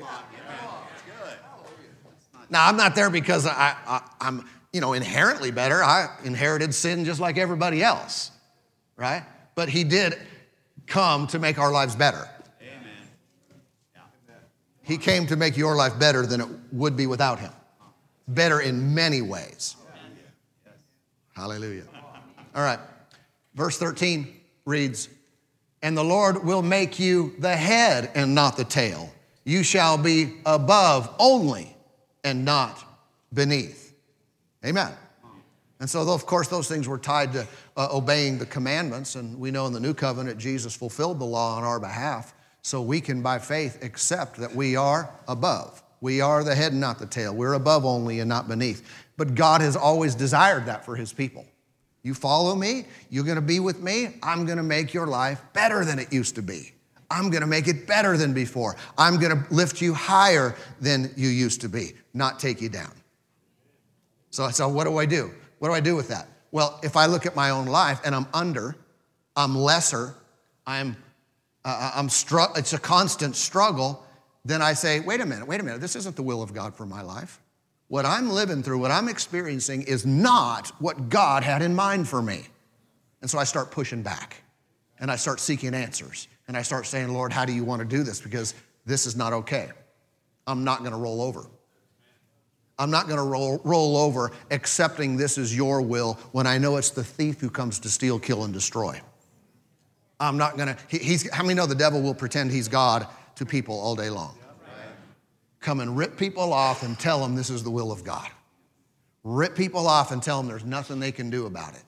Now, 2.51 2.67
I'm 2.67 2.77
not 2.77 2.95
there 2.95 3.11
because 3.11 3.47
I, 3.47 3.77
I, 3.87 4.01
I'm, 4.21 4.49
you 4.73 4.81
know, 4.81 4.95
inherently 4.95 5.51
better. 5.51 5.83
I 5.83 6.17
inherited 6.25 6.75
sin 6.75 7.05
just 7.05 7.21
like 7.21 7.37
everybody 7.37 7.83
else, 7.83 8.31
right? 8.97 9.23
but 9.59 9.69
he 9.69 9.83
did 9.83 10.17
come 10.89 11.27
to 11.29 11.39
make 11.39 11.59
our 11.59 11.71
lives 11.71 11.95
better. 11.95 12.29
Amen. 12.61 12.93
He 14.83 14.99
came 14.99 15.27
to 15.27 15.37
make 15.37 15.57
your 15.57 15.77
life 15.77 15.99
better 15.99 16.27
than 16.27 16.41
it 16.41 16.49
would 16.73 16.97
be 16.97 17.07
without 17.07 17.39
him. 17.39 17.53
Better 18.27 18.61
in 18.61 18.95
many 18.95 19.23
ways. 19.23 19.77
Hallelujah. 21.35 21.85
All 22.55 22.63
right. 22.63 22.81
Verse 23.55 23.79
13 23.79 24.35
reads, 24.65 25.09
And 25.83 25.97
the 25.97 26.05
Lord 26.05 26.45
will 26.45 26.63
make 26.63 26.99
you 26.99 27.35
the 27.39 27.57
head 27.57 28.11
and 28.15 28.35
not 28.35 28.57
the 28.57 28.65
tail. 28.65 29.13
You 29.45 29.63
shall 29.63 29.97
be 29.97 30.35
above 30.45 31.15
only 31.19 31.75
and 32.25 32.45
not 32.45 32.85
beneath. 33.33 33.95
Amen. 34.65 34.93
And 35.81 35.89
so, 35.89 36.01
of 36.13 36.27
course, 36.27 36.49
those 36.49 36.69
things 36.69 36.89
were 36.89 36.99
tied 36.99 37.33
to 37.35 37.47
uh, 37.77 37.89
obeying 37.93 38.39
the 38.39 38.47
commandments. 38.47 39.15
And 39.15 39.39
we 39.39 39.51
know 39.51 39.67
in 39.67 39.73
the 39.73 39.81
new 39.81 39.95
covenant, 39.95 40.39
Jesus 40.39 40.75
fulfilled 40.75 41.21
the 41.21 41.25
law 41.25 41.57
on 41.57 41.65
our 41.65 41.79
behalf. 41.79 42.35
So 42.63 42.83
we 42.83 43.01
can, 43.01 43.23
by 43.23 43.39
faith, 43.39 43.83
accept 43.85 44.39
that 44.39 44.55
we 44.55 44.75
are 44.75 45.09
above. 45.29 45.83
We 46.01 46.21
are 46.21 46.43
the 46.43 46.55
head 46.55 46.73
and 46.73 46.81
not 46.81 46.99
the 46.99 47.07
tail. 47.07 47.35
We're 47.35 47.55
above 47.55 47.85
only 47.85 48.21
and 48.21 48.29
not 48.29 48.49
beneath. 48.49 48.89
But 49.17 49.35
God 49.35 49.61
has 49.61 49.77
always 49.77 50.15
desired 50.15 50.67
that 50.67 50.85
for 50.85 50.97
his 50.97 51.13
people. 51.13 51.47
You 52.03 52.15
follow 52.15 52.55
me, 52.55 52.85
you're 53.11 53.25
gonna 53.25 53.41
be 53.41 53.61
with 53.61 53.83
me, 53.83 54.15
I'm 54.23 54.47
gonna 54.47 54.63
make 54.63 54.95
your 54.95 55.07
life 55.07 55.43
better 55.53 55.85
than 55.85 55.99
it 55.99 56.13
used 56.13 56.37
to 56.37 56.43
be. 56.43 56.73
I'm 57.11 57.31
gonna 57.31 57.47
make 57.47 57.67
it 57.67 57.87
better 57.87 58.17
than 58.17 58.33
before. 58.33 58.77
I'm 58.97 59.19
gonna 59.19 59.45
lift 59.51 59.81
you 59.81 59.95
higher 59.95 60.55
than 60.81 61.11
you 61.17 61.29
used 61.29 61.61
to 61.63 61.69
be, 61.69 61.95
not 62.15 62.39
take 62.39 62.61
you 62.61 62.69
down. 62.69 62.93
So, 64.31 64.49
so 64.51 64.69
what 64.69 64.85
do 64.85 64.99
I 64.99 65.07
do? 65.07 65.33
What 65.59 65.69
do 65.69 65.75
I 65.75 65.81
do 65.81 65.97
with 65.97 66.09
that? 66.09 66.29
Well, 66.51 66.79
if 66.83 66.97
I 66.97 67.07
look 67.07 67.27
at 67.27 67.37
my 67.37 67.51
own 67.51 67.67
life 67.67 68.01
and 68.05 68.15
I'm 68.15 68.27
under, 68.33 68.77
I'm 69.37 69.57
lesser, 69.57 70.15
I'm, 70.67 70.97
uh, 71.65 71.93
I'm 71.95 72.09
str- 72.09 72.57
it's 72.57 72.73
a 72.73 72.79
constant 72.79 73.37
struggle, 73.37 74.05
then 74.45 74.63
I 74.63 74.73
say, 74.73 75.01
wait 75.01 75.21
a 75.21 75.27
minute, 75.27 75.47
wait 75.47 75.61
a 75.61 75.63
minute, 75.63 75.81
this 75.81 75.97
isn't 75.97 76.17
the 76.17 76.23
will 76.23 76.43
of 76.43 76.55
God 76.55 76.75
for 76.75 76.87
my 76.87 77.03
life. 77.03 77.41
What 77.89 78.05
I'm 78.05 78.31
living 78.31 78.63
through, 78.63 78.79
what 78.79 78.91
I'm 78.91 79.09
experiencing 79.09 79.83
is 79.83 80.05
not 80.07 80.69
what 80.79 81.09
God 81.09 81.43
had 81.43 81.63
in 81.63 81.75
mind 81.75 82.09
for 82.09 82.23
me. 82.23 82.47
And 83.21 83.31
so 83.31 83.39
I 83.39 83.45
start 83.45 83.71
pushing 83.71 84.03
back 84.03 84.43
and 85.01 85.11
I 85.11 85.17
start 85.17 85.41
seeking 85.41 85.75
answers 85.75 86.29
and 86.47 86.57
I 86.57 86.63
start 86.63 86.87
saying, 86.87 87.09
Lord, 87.09 87.33
how 87.33 87.45
do 87.45 87.53
you 87.53 87.65
want 87.65 87.81
to 87.81 87.87
do 87.87 88.03
this? 88.03 88.21
Because 88.21 88.55
this 88.87 89.07
is 89.07 89.17
not 89.17 89.33
okay. 89.33 89.69
I'm 90.47 90.65
not 90.65 90.81
going 90.81 90.93
to 90.93 90.99
roll 90.99 91.21
over. 91.21 91.47
I'm 92.79 92.91
not 92.91 93.09
going 93.09 93.19
to 93.19 93.25
roll, 93.25 93.61
roll 93.65 93.97
over 93.97 94.31
accepting 94.51 95.17
this 95.17 95.37
is 95.37 95.55
your 95.55 95.83
will 95.83 96.15
when 96.33 96.47
I 96.47 96.59
know 96.59 96.77
it's 96.77 96.91
the 96.91 97.03
thief 97.03 97.41
who 97.41 97.51
comes 97.51 97.81
to 97.81 97.91
steal, 97.91 98.19
kill, 98.19 98.45
and 98.45 98.55
destroy. 98.55 99.01
I'm 100.21 100.37
not 100.37 100.57
going 100.57 100.69
to, 100.69 100.77
he, 100.89 100.99
he's, 100.99 101.31
how 101.33 101.43
many 101.43 101.55
know 101.55 101.67
the 101.67 101.75
devil 101.75 102.01
will 102.01 102.15
pretend 102.15 102.51
he's 102.51 102.69
God 102.69 103.07
to 103.37 103.47
people 103.47 103.79
all 103.79 103.97
day 103.97 104.11
long? 104.11 104.37
Come 105.61 105.81
and 105.81 105.97
rip 105.97 106.17
people 106.17 106.53
off 106.53 106.85
and 106.85 106.99
tell 106.99 107.21
them 107.21 107.35
this 107.35 107.51
is 107.51 107.65
the 107.65 107.71
will 107.71 107.91
of 107.91 108.05
God. 108.05 108.29
Rip 109.25 109.57
people 109.57 109.89
off 109.89 110.13
and 110.13 110.23
tell 110.23 110.39
them 110.39 110.47
there's 110.47 110.65
nothing 110.65 111.01
they 111.01 111.13
can 111.13 111.31
do 111.31 111.47
about 111.47 111.75
it. 111.75 111.83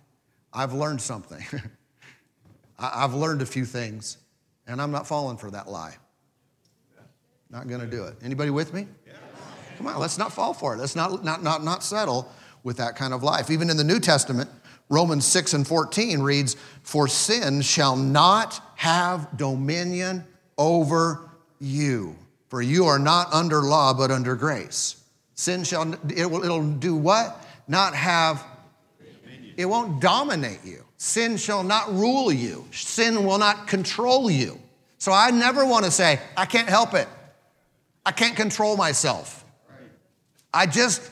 I've 0.52 0.72
learned 0.72 1.00
something. 1.00 1.44
I've 2.78 3.14
learned 3.14 3.42
a 3.42 3.46
few 3.46 3.64
things, 3.64 4.16
and 4.66 4.82
I'm 4.82 4.90
not 4.90 5.06
falling 5.06 5.36
for 5.36 5.50
that 5.52 5.68
lie. 5.68 5.96
Not 7.50 7.68
going 7.68 7.80
to 7.80 7.86
do 7.86 8.04
it. 8.04 8.16
Anybody 8.22 8.50
with 8.50 8.74
me? 8.74 8.86
Come 9.80 9.86
on, 9.86 9.98
let's 9.98 10.18
not 10.18 10.30
fall 10.30 10.52
for 10.52 10.74
it. 10.74 10.76
Let's 10.76 10.94
not, 10.94 11.24
not, 11.24 11.42
not, 11.42 11.64
not 11.64 11.82
settle 11.82 12.30
with 12.62 12.76
that 12.76 12.96
kind 12.96 13.14
of 13.14 13.22
life. 13.22 13.50
Even 13.50 13.70
in 13.70 13.78
the 13.78 13.84
New 13.84 13.98
Testament, 13.98 14.50
Romans 14.90 15.24
6 15.24 15.54
and 15.54 15.66
14 15.66 16.20
reads, 16.20 16.54
For 16.82 17.08
sin 17.08 17.62
shall 17.62 17.96
not 17.96 18.60
have 18.76 19.38
dominion 19.38 20.26
over 20.58 21.30
you, 21.60 22.14
for 22.48 22.60
you 22.60 22.84
are 22.84 22.98
not 22.98 23.32
under 23.32 23.62
law, 23.62 23.94
but 23.94 24.10
under 24.10 24.36
grace. 24.36 25.02
Sin 25.34 25.64
shall, 25.64 25.94
it 26.14 26.30
will, 26.30 26.44
it'll 26.44 26.72
do 26.72 26.94
what? 26.94 27.42
Not 27.66 27.94
have, 27.94 28.44
it 29.56 29.64
won't 29.64 30.02
dominate 30.02 30.60
you. 30.62 30.84
Sin 30.98 31.38
shall 31.38 31.62
not 31.62 31.90
rule 31.90 32.30
you. 32.30 32.66
Sin 32.70 33.24
will 33.24 33.38
not 33.38 33.66
control 33.66 34.30
you. 34.30 34.60
So 34.98 35.10
I 35.10 35.30
never 35.30 35.64
want 35.64 35.86
to 35.86 35.90
say, 35.90 36.20
I 36.36 36.44
can't 36.44 36.68
help 36.68 36.92
it. 36.92 37.08
I 38.04 38.12
can't 38.12 38.36
control 38.36 38.76
myself. 38.76 39.40
I 40.52 40.66
just, 40.66 41.02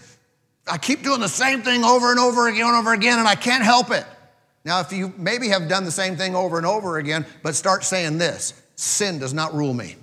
I 0.67 0.79
keep 0.79 1.03
doing 1.03 1.21
the 1.21 1.29
same 1.29 1.63
thing 1.63 1.85
over 1.85 2.11
and 2.11 2.19
over 2.19 2.49
again 2.49 2.67
and 2.67 2.77
over 2.77 2.93
again, 2.93 3.19
and 3.19 3.29
I 3.29 3.35
can't 3.35 3.65
help 3.65 3.91
it. 3.91 4.05
Now, 4.65 4.81
if 4.81 4.93
you 4.93 5.13
maybe 5.17 5.49
have 5.49 5.69
done 5.69 5.85
the 5.85 5.91
same 5.91 6.17
thing 6.17 6.35
over 6.35 6.59
and 6.59 6.67
over 6.67 6.99
again, 6.99 7.25
but 7.43 7.55
start 7.55 7.85
saying 7.85 8.19
this 8.19 8.55
sin 8.77 9.19
does 9.19 9.33
not 9.33 9.55
rule 9.55 9.75
me, 9.75 9.97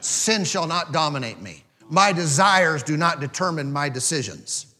sin 0.00 0.44
shall 0.44 0.66
not 0.66 0.92
dominate 0.92 1.40
me. 1.40 1.62
My 1.88 2.12
desires 2.12 2.82
do 2.82 2.96
not 2.96 3.20
determine 3.20 3.72
my 3.72 3.88
decisions. 3.88 4.74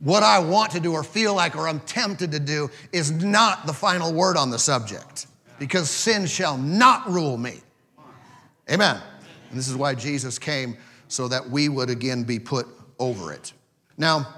What 0.00 0.24
I 0.24 0.40
want 0.40 0.72
to 0.72 0.80
do 0.80 0.92
or 0.92 1.04
feel 1.04 1.34
like 1.34 1.54
or 1.54 1.68
I'm 1.68 1.78
tempted 1.80 2.32
to 2.32 2.40
do 2.40 2.68
is 2.92 3.12
not 3.12 3.66
the 3.66 3.72
final 3.72 4.12
word 4.12 4.36
on 4.36 4.50
the 4.50 4.58
subject 4.58 5.28
because 5.60 5.88
sin 5.88 6.26
shall 6.26 6.58
not 6.58 7.08
rule 7.08 7.36
me. 7.36 7.60
Amen. 8.68 9.00
And 9.50 9.58
this 9.58 9.68
is 9.68 9.76
why 9.76 9.94
Jesus 9.94 10.40
came 10.40 10.76
so 11.06 11.28
that 11.28 11.48
we 11.48 11.68
would 11.68 11.88
again 11.88 12.24
be 12.24 12.40
put 12.40 12.66
over 13.02 13.32
it. 13.32 13.52
Now, 13.98 14.28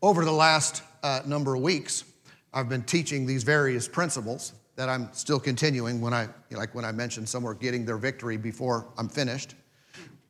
over 0.00 0.24
the 0.24 0.32
last 0.32 0.82
uh, 1.02 1.22
number 1.26 1.56
of 1.56 1.60
weeks, 1.60 2.04
I've 2.52 2.68
been 2.68 2.84
teaching 2.84 3.26
these 3.26 3.42
various 3.42 3.88
principles 3.88 4.52
that 4.76 4.88
I'm 4.88 5.08
still 5.12 5.40
continuing 5.40 6.00
when 6.00 6.14
I, 6.14 6.28
like 6.52 6.72
when 6.72 6.84
I 6.84 6.92
mentioned 6.92 7.28
some 7.28 7.44
are 7.44 7.54
getting 7.54 7.84
their 7.84 7.96
victory 7.96 8.36
before 8.36 8.86
I'm 8.96 9.08
finished. 9.08 9.56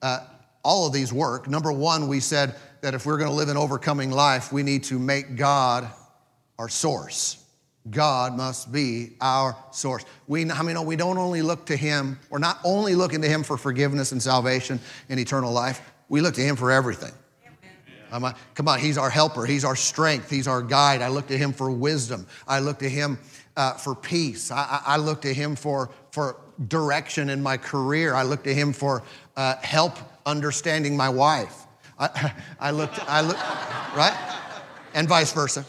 Uh, 0.01 0.21
all 0.65 0.87
of 0.87 0.95
these 0.95 1.13
work. 1.13 1.47
Number 1.49 1.71
one, 1.71 2.09
we 2.09 2.19
said 2.19 2.55
that 2.81 2.95
if 2.95 3.05
we're 3.05 3.19
going 3.19 3.29
to 3.29 3.37
live 3.37 3.51
an 3.51 3.59
overcoming 3.59 4.11
life, 4.11 4.51
we 4.51 4.63
need 4.63 4.85
to 4.85 4.99
make 4.99 5.37
God 5.37 5.91
our 6.59 6.71
source. 6.71 7.45
God 7.91 8.35
must 8.35 8.73
be 8.73 9.17
our 9.21 9.55
source. 9.71 10.07
We, 10.27 10.51
I 10.51 10.63
mean, 10.63 10.83
we 10.87 10.97
don't 10.97 11.19
only 11.19 11.43
look 11.43 11.67
to 11.67 11.77
Him, 11.77 12.19
we're 12.31 12.39
not 12.39 12.59
only 12.65 12.95
looking 12.95 13.21
to 13.21 13.29
Him 13.29 13.43
for 13.43 13.59
forgiveness 13.59 14.13
and 14.13 14.23
salvation 14.23 14.81
and 15.11 15.21
eternal 15.21 15.53
life, 15.53 15.93
we 16.09 16.23
look 16.23 16.35
to 16.35 16.41
Him 16.41 16.57
for 16.57 16.71
everything. 16.71 17.13
Come 18.55 18.69
on, 18.69 18.79
He's 18.79 18.97
our 18.97 19.11
helper. 19.11 19.45
He's 19.47 19.65
our 19.65 19.77
strength. 19.77 20.31
He's 20.31 20.47
our 20.47 20.63
guide. 20.63 21.03
I 21.03 21.09
look 21.09 21.27
to 21.29 21.39
Him 21.39 21.53
for 21.53 21.71
wisdom. 21.71 22.27
I 22.47 22.61
look 22.61 22.79
to 22.79 22.89
Him 22.89 23.19
uh, 23.57 23.75
for 23.75 23.95
peace. 23.95 24.51
I, 24.51 24.81
I, 24.87 24.97
look 24.99 25.23
to 25.23 25.35
Him 25.35 25.57
for, 25.57 25.91
for 26.11 26.37
direction 26.69 27.31
in 27.31 27.43
my 27.43 27.57
career. 27.57 28.15
I 28.15 28.23
look 28.23 28.45
to 28.45 28.55
Him 28.55 28.73
for 28.73 29.03
uh, 29.37 29.57
help 29.63 29.99
understanding 30.27 30.97
my 30.97 31.09
wife. 31.09 31.67
I, 31.99 32.33
I 32.61 32.71
look, 32.71 32.95
to, 32.95 33.05
I 33.11 33.21
look, 33.21 33.37
right? 33.97 34.39
And 34.95 35.09
vice 35.09 35.33
versa. 35.33 35.65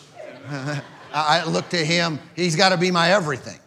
I 1.14 1.46
look 1.46 1.70
to 1.70 1.78
Him. 1.78 2.20
He's 2.36 2.56
got 2.56 2.70
to 2.70 2.78
be 2.78 2.92
my 2.92 3.12
everything. 3.12 3.60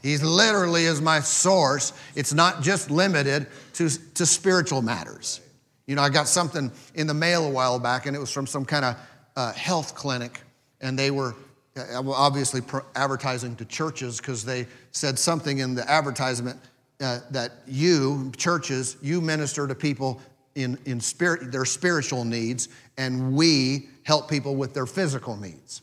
He's 0.00 0.22
literally 0.22 0.84
is 0.84 1.00
my 1.00 1.20
source. 1.20 1.92
It's 2.14 2.32
not 2.32 2.62
just 2.62 2.90
limited 2.90 3.48
to, 3.74 3.88
to 4.14 4.24
spiritual 4.24 4.80
matters. 4.80 5.40
You 5.88 5.94
know, 5.94 6.02
I 6.02 6.10
got 6.10 6.28
something 6.28 6.70
in 6.94 7.06
the 7.06 7.14
mail 7.14 7.46
a 7.46 7.50
while 7.50 7.78
back, 7.78 8.04
and 8.04 8.14
it 8.14 8.20
was 8.20 8.30
from 8.30 8.46
some 8.46 8.66
kind 8.66 8.84
of 8.84 8.96
uh, 9.36 9.52
health 9.54 9.94
clinic, 9.94 10.42
and 10.82 10.98
they 10.98 11.10
were 11.10 11.34
uh, 11.78 12.02
obviously 12.10 12.60
advertising 12.94 13.56
to 13.56 13.64
churches 13.64 14.18
because 14.18 14.44
they 14.44 14.66
said 14.92 15.18
something 15.18 15.58
in 15.58 15.74
the 15.74 15.90
advertisement 15.90 16.60
uh, 17.00 17.20
that 17.30 17.52
you, 17.66 18.30
churches, 18.36 18.98
you 19.00 19.22
minister 19.22 19.66
to 19.66 19.74
people 19.74 20.20
in, 20.56 20.78
in 20.84 21.00
spirit, 21.00 21.50
their 21.50 21.64
spiritual 21.64 22.26
needs, 22.26 22.68
and 22.98 23.32
we 23.34 23.88
help 24.02 24.28
people 24.28 24.56
with 24.56 24.74
their 24.74 24.86
physical 24.86 25.38
needs. 25.38 25.80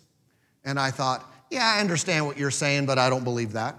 And 0.66 0.80
I 0.80 0.92
thought, 0.92 1.34
yeah, 1.50 1.74
I 1.78 1.80
understand 1.80 2.28
what 2.28 2.38
you're 2.38 2.52
saying, 2.52 2.86
but 2.86 3.00
I 3.00 3.10
don't 3.10 3.24
believe 3.24 3.54
that. 3.54 3.76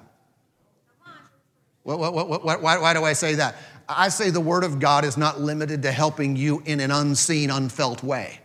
What, 1.85 2.00
what, 2.00 2.28
what, 2.28 2.62
why, 2.62 2.78
why 2.78 2.95
do 2.95 3.04
I 3.04 3.12
say 3.12 3.37
that? 3.37 3.54
I 3.88 4.09
say 4.09 4.31
the 4.31 4.40
Word 4.40 4.64
of 4.64 4.81
God 4.81 5.05
is 5.05 5.16
not 5.16 5.40
limited 5.40 5.83
to 5.83 5.93
helping 5.93 6.37
you 6.37 6.62
in 6.66 6.81
an 6.81 6.90
unseen, 6.90 7.50
unfelt 7.50 8.02
way. 8.02 8.40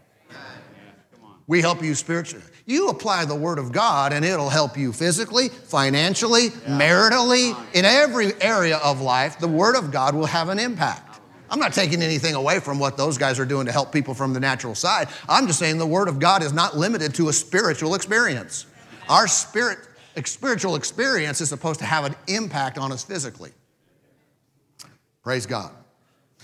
We 1.48 1.62
help 1.62 1.84
you 1.84 1.96
spiritually. 1.96 2.46
You 2.66 2.90
apply 2.90 3.26
the 3.26 3.36
Word 3.36 3.58
of 3.58 3.72
God 3.72 4.14
and 4.14 4.24
it'll 4.24 4.50
help 4.50 4.78
you 4.78 4.94
physically, 4.94 5.50
financially, 5.50 6.50
maritally, 6.50 7.58
in 7.74 7.86
every 7.86 8.40
area 8.42 8.78
of 8.78 9.02
life. 9.02 9.40
The 9.40 9.48
Word 9.48 9.76
of 9.76 9.92
God 9.92 10.16
will 10.16 10.28
have 10.28 10.50
an 10.50 10.60
impact. 10.60 11.20
I'm 11.50 11.60
not 11.60 11.74
taking 11.74 12.02
anything 12.02 12.36
away 12.36 12.60
from 12.60 12.80
what 12.80 12.96
those 12.96 13.18
guys 13.18 13.38
are 13.38 13.46
doing 13.46 13.66
to 13.66 13.72
help 13.74 13.92
people 13.92 14.14
from 14.14 14.34
the 14.34 14.40
natural 14.40 14.76
side. 14.76 15.10
I'm 15.28 15.48
just 15.48 15.60
saying 15.60 15.80
the 15.80 15.86
Word 15.86 16.08
of 16.08 16.20
God 16.20 16.44
is 16.44 16.54
not 16.54 16.78
limited 16.78 17.14
to 17.16 17.28
a 17.28 17.34
spiritual 17.34 17.96
experience. 17.96 18.68
Our 19.10 19.28
spirit, 19.28 19.80
spiritual 20.24 20.76
experience 20.76 21.42
is 21.42 21.50
supposed 21.50 21.80
to 21.80 21.86
have 21.86 22.06
an 22.06 22.16
impact 22.28 22.78
on 22.78 22.94
us 22.94 23.04
physically. 23.04 23.52
Praise 25.24 25.46
God. 25.46 25.72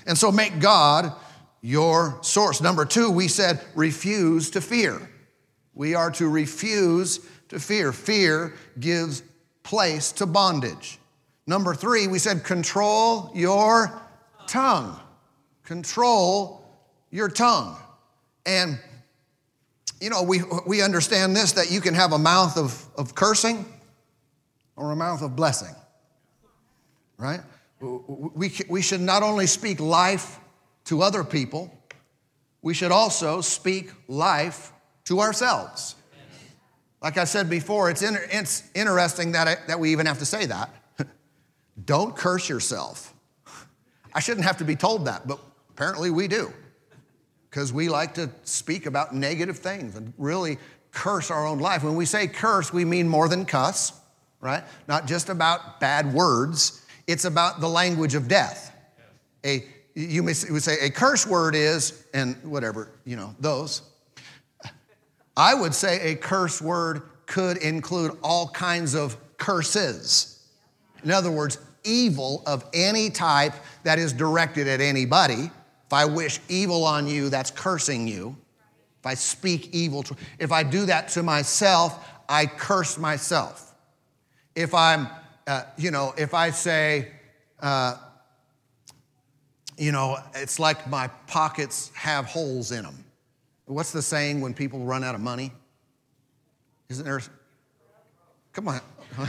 And 0.05 0.17
so 0.17 0.31
make 0.31 0.60
God 0.60 1.12
your 1.62 2.17
source. 2.22 2.62
Number 2.62 2.86
two, 2.86 3.10
we 3.10 3.27
said 3.27 3.60
refuse 3.75 4.51
to 4.51 4.62
fear. 4.62 5.10
We 5.74 5.96
are 5.96 6.12
to 6.12 6.27
refuse 6.29 7.19
to 7.50 7.60
fear. 7.60 7.91
Fear 7.91 8.53
gives 8.79 9.24
place 9.63 10.12
to 10.13 10.25
bondage. 10.25 11.00
Number 11.46 11.74
three, 11.74 12.07
we 12.07 12.19
said 12.19 12.43
control 12.43 13.31
your 13.34 14.01
tongue. 14.48 15.00
Control 15.63 16.65
your 17.10 17.29
tongue. 17.29 17.77
And, 18.46 18.79
you 20.00 20.10
know, 20.10 20.24
we, 20.24 20.41
we 20.65 20.81
understand 20.81 21.36
this 21.36 21.53
that 21.53 21.72
you 21.72 21.81
can 21.81 21.93
have 21.93 22.13
a 22.13 22.17
mouth 22.17 22.57
of, 22.57 22.86
of 22.98 23.15
cursing 23.15 23.65
or 24.75 24.91
a 24.91 24.96
mouth 24.96 25.22
of 25.22 25.36
blessing, 25.36 25.75
right? 27.17 27.41
We, 27.79 28.51
we 28.69 28.81
should 28.81 29.01
not 29.01 29.24
only 29.24 29.48
speak 29.48 29.79
life 29.79 30.39
to 30.86 31.01
other 31.01 31.24
people, 31.24 31.72
we 32.62 32.74
should 32.74 32.91
also 32.91 33.41
speak 33.41 33.91
life 34.07 34.74
to 35.05 35.19
ourselves. 35.19 35.96
Like 37.01 37.17
I 37.17 37.25
said 37.25 37.50
before, 37.50 37.89
it's, 37.89 38.01
it's 38.01 38.63
interesting 38.74 39.34
that, 39.34 39.48
I, 39.48 39.57
that 39.67 39.79
we 39.79 39.91
even 39.91 40.07
have 40.07 40.19
to 40.19 40.25
say 40.25 40.48
that. 40.48 40.69
Don't 41.86 42.15
curse 42.15 42.50
yourself. 42.50 43.13
I 44.13 44.19
shouldn't 44.19 44.46
have 44.46 44.57
to 44.57 44.65
be 44.65 44.75
told 44.75 45.05
that, 45.05 45.27
but 45.27 45.39
apparently 45.69 46.10
we 46.10 46.27
do. 46.27 46.51
Because 47.50 47.72
we 47.72 47.88
like 47.88 48.15
to 48.15 48.31
speak 48.43 48.88
about 48.88 49.13
negative 49.13 49.60
things 49.60 49.96
and 49.96 50.12
really 50.17 50.57
curse 50.91 51.29
our 51.29 51.46
own 51.46 51.60
life. 51.60 51.84
When 51.84 51.96
we 51.96 52.05
say 52.05 52.27
curse, 52.27 52.74
we 52.74 52.84
mean 52.84 53.07
more 53.07 53.29
than 53.29 53.46
cuss, 53.46 53.93
right? 54.41 54.63
Not 54.88 55.05
just 55.05 55.29
about 55.29 55.79
bad 55.79 56.13
words, 56.13 56.84
it's 57.08 57.26
about 57.26 57.62
the 57.62 57.70
language 57.70 58.14
of 58.14 58.28
death. 58.28 58.76
A, 59.46 59.64
you 59.96 60.22
may 60.22 60.34
would 60.50 60.64
say 60.64 60.78
a 60.82 60.90
curse 60.90 61.26
word 61.26 61.56
is, 61.56 62.06
and 62.14 62.36
whatever, 62.44 62.92
you 63.06 63.16
know, 63.16 63.34
those. 63.40 63.82
I 65.36 65.54
would 65.54 65.74
say 65.74 66.12
a 66.12 66.16
curse 66.16 66.62
word 66.62 67.04
could 67.26 67.58
include 67.58 68.18
all 68.24 68.50
kinds 68.50 68.94
of 68.94 69.18
curses. 69.38 70.46
In 71.04 71.12
other 71.12 71.32
words, 71.32 71.60
evil 71.84 72.44
of 72.46 72.66
any 72.74 73.10
type 73.10 73.54
that 73.84 74.00
is 74.00 74.14
directed 74.14 74.68
at 74.68 74.82
anybody. 74.82 75.52
If 75.86 75.94
I 75.94 76.06
wish 76.06 76.40
evil 76.50 76.84
on 76.84 77.08
you, 77.08 77.30
that's 77.30 77.52
cursing 77.52 78.08
you. 78.08 78.36
If 79.00 79.06
I 79.06 79.14
speak 79.14 79.70
evil, 79.74 80.04
to, 80.04 80.16
if 80.40 80.52
I 80.52 80.64
do 80.64 80.86
that 80.86 81.08
to 81.10 81.24
myself, 81.24 82.06
I 82.28 82.46
curse 82.46 82.98
myself. 82.98 83.74
If 84.56 84.74
I'm, 84.74 85.08
uh, 85.48 85.63
you 85.77 85.92
know, 85.92 86.13
if 86.18 86.34
I 86.34 86.50
say, 86.51 87.08
uh, 87.62 87.96
you 89.77 89.92
know, 89.92 90.18
it's 90.36 90.60
like 90.60 90.89
my 90.89 91.08
pockets 91.27 91.92
have 91.96 92.25
holes 92.25 92.72
in 92.72 92.84
them. 92.84 93.06
What's 93.66 93.92
the 93.92 94.01
saying 94.01 94.42
when 94.42 94.54
people 94.54 94.80
run 94.80 95.04
out 95.04 95.16
of 95.16 95.22
money? 95.22 95.51
Isn't 96.89 97.06
there? 97.06 97.22
Come 98.54 98.68
on. 98.68 98.82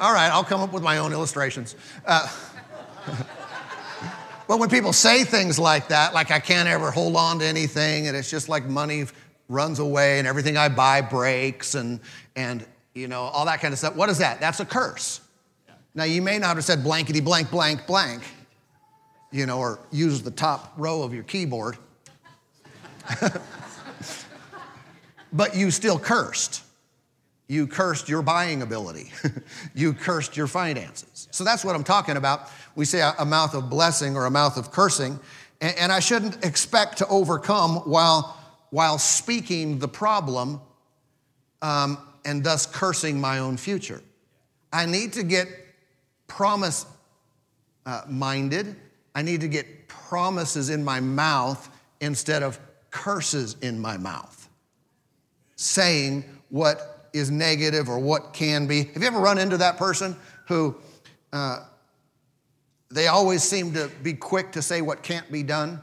All 0.00 0.12
right, 0.12 0.30
I'll 0.30 0.44
come 0.44 0.60
up 0.60 0.72
with 0.72 0.82
my 0.82 0.98
own 0.98 1.12
illustrations. 1.12 1.74
Uh, 2.06 2.28
but 4.48 4.58
when 4.58 4.68
people 4.68 4.92
say 4.92 5.24
things 5.24 5.58
like 5.58 5.88
that, 5.88 6.14
like 6.14 6.30
I 6.30 6.38
can't 6.38 6.68
ever 6.68 6.90
hold 6.90 7.16
on 7.16 7.40
to 7.40 7.44
anything, 7.44 8.06
and 8.06 8.16
it's 8.16 8.30
just 8.30 8.48
like 8.48 8.66
money 8.66 9.06
runs 9.48 9.78
away 9.78 10.18
and 10.18 10.28
everything 10.28 10.56
I 10.56 10.68
buy 10.68 11.00
breaks 11.00 11.74
and, 11.74 12.00
and 12.36 12.64
you 12.98 13.08
know, 13.08 13.22
all 13.22 13.46
that 13.46 13.60
kind 13.60 13.72
of 13.72 13.78
stuff, 13.78 13.94
what 13.94 14.08
is 14.08 14.18
that? 14.18 14.40
That's 14.40 14.60
a 14.60 14.64
curse. 14.64 15.20
Now, 15.94 16.04
you 16.04 16.20
may 16.20 16.38
not 16.38 16.56
have 16.56 16.64
said 16.64 16.82
blankety 16.82 17.20
blank, 17.20 17.50
blank, 17.50 17.86
blank, 17.86 18.22
you 19.30 19.46
know, 19.46 19.58
or 19.58 19.80
use 19.90 20.22
the 20.22 20.30
top 20.30 20.72
row 20.76 21.02
of 21.02 21.14
your 21.14 21.22
keyboard, 21.22 21.76
but 25.32 25.56
you 25.56 25.70
still 25.70 25.98
cursed. 25.98 26.62
You 27.46 27.66
cursed 27.66 28.08
your 28.08 28.20
buying 28.20 28.60
ability. 28.60 29.10
you 29.74 29.94
cursed 29.94 30.36
your 30.36 30.46
finances. 30.46 31.28
So 31.30 31.44
that's 31.44 31.64
what 31.64 31.74
I'm 31.74 31.84
talking 31.84 32.16
about. 32.18 32.50
We 32.74 32.84
say 32.84 33.00
a, 33.18 33.24
mouth 33.24 33.54
of 33.54 33.70
blessing 33.70 34.16
or 34.16 34.26
a 34.26 34.30
mouth 34.30 34.58
of 34.58 34.70
cursing. 34.70 35.18
And, 35.60 35.90
I 35.90 35.98
shouldn't 35.98 36.44
expect 36.44 36.98
to 36.98 37.08
overcome 37.08 37.76
while, 37.78 38.38
while 38.70 38.98
speaking 38.98 39.78
the 39.78 39.88
problem 39.88 40.60
um, 41.62 41.98
and 42.24 42.44
thus 42.44 42.66
cursing 42.66 43.20
my 43.20 43.38
own 43.38 43.56
future. 43.56 44.02
I 44.72 44.86
need 44.86 45.12
to 45.14 45.22
get 45.22 45.48
promise 46.26 46.86
uh, 47.86 48.02
minded. 48.08 48.76
I 49.14 49.22
need 49.22 49.40
to 49.40 49.48
get 49.48 49.88
promises 49.88 50.70
in 50.70 50.84
my 50.84 51.00
mouth 51.00 51.68
instead 52.00 52.42
of 52.42 52.58
curses 52.90 53.56
in 53.62 53.80
my 53.80 53.96
mouth, 53.96 54.48
saying 55.56 56.24
what 56.50 57.08
is 57.12 57.30
negative 57.30 57.88
or 57.88 57.98
what 57.98 58.32
can 58.32 58.66
be. 58.66 58.84
Have 58.84 59.02
you 59.02 59.08
ever 59.08 59.18
run 59.18 59.38
into 59.38 59.56
that 59.56 59.76
person 59.76 60.16
who 60.46 60.76
uh, 61.32 61.64
they 62.90 63.06
always 63.06 63.42
seem 63.42 63.72
to 63.74 63.90
be 64.02 64.14
quick 64.14 64.52
to 64.52 64.62
say 64.62 64.82
what 64.82 65.02
can't 65.02 65.30
be 65.30 65.42
done? 65.42 65.80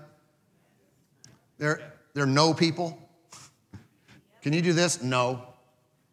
They're, 1.57 1.81
they're 2.13 2.25
no 2.25 2.53
people. 2.53 2.97
Can 4.41 4.53
you 4.53 4.61
do 4.61 4.73
this? 4.73 5.01
No. 5.01 5.43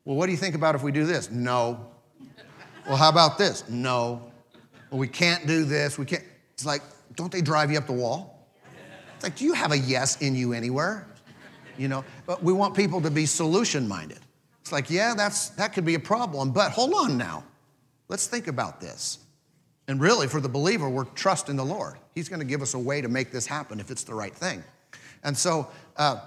Well, 0.05 0.17
what 0.17 0.27
do 0.27 0.33
you 0.33 0.38
think 0.38 0.55
about 0.55 0.75
if 0.75 0.83
we 0.83 0.93
do 0.93 1.07
this? 1.07 1.31
No. 1.31 1.87
Well, 2.87 2.97
how 2.97 3.09
about 3.09 3.38
this? 3.38 3.69
No. 3.69 4.23
Well, 4.91 4.99
we 4.99 5.09
can't 5.09 5.47
do 5.47 5.65
this. 5.65 5.99
We 5.99 6.05
can't. 6.05 6.25
It's 6.55 6.67
like, 6.67 6.83
don't 7.15 7.31
they 7.31 7.41
drive 7.41 7.71
you 7.71 7.79
up 7.79 7.87
the 7.87 7.93
wall? 7.93 8.49
It's 9.15 9.25
like, 9.25 9.37
do 9.37 9.45
you 9.45 9.53
have 9.53 9.71
a 9.71 9.79
yes 9.79 10.21
in 10.21 10.35
you 10.35 10.53
anywhere? 10.53 11.07
You 11.79 11.88
know, 11.88 12.05
but 12.27 12.43
we 12.43 12.53
want 12.53 12.75
people 12.75 13.01
to 13.01 13.11
be 13.11 13.25
solution 13.25 13.87
minded. 13.87 14.19
It's 14.61 14.73
like, 14.73 14.91
yeah, 14.91 15.15
that's, 15.15 15.51
that 15.51 15.73
could 15.73 15.85
be 15.85 15.95
a 15.95 16.01
problem, 16.01 16.51
but 16.51 16.73
hold 16.73 16.93
on 16.95 17.17
now. 17.17 17.45
Let's 18.09 18.27
think 18.27 18.47
about 18.47 18.81
this. 18.81 19.19
And 19.88 20.01
really, 20.01 20.29
for 20.29 20.41
the 20.41 20.49
believer, 20.49 20.88
we're 20.88 21.05
trusting 21.05 21.57
the 21.57 21.65
Lord. 21.65 21.97
He's 22.15 22.29
going 22.29 22.41
to 22.41 22.47
give 22.47 22.62
us 22.62 22.75
a 22.75 22.79
way 22.79 23.01
to 23.01 23.09
make 23.09 23.33
this 23.33 23.47
happen 23.47 23.81
if 23.81 23.91
it's 23.91 24.05
the 24.05 24.15
right 24.15 24.35
thing. 24.35 24.62
And 25.25 25.37
so 25.37 25.69
uh, 25.97 26.21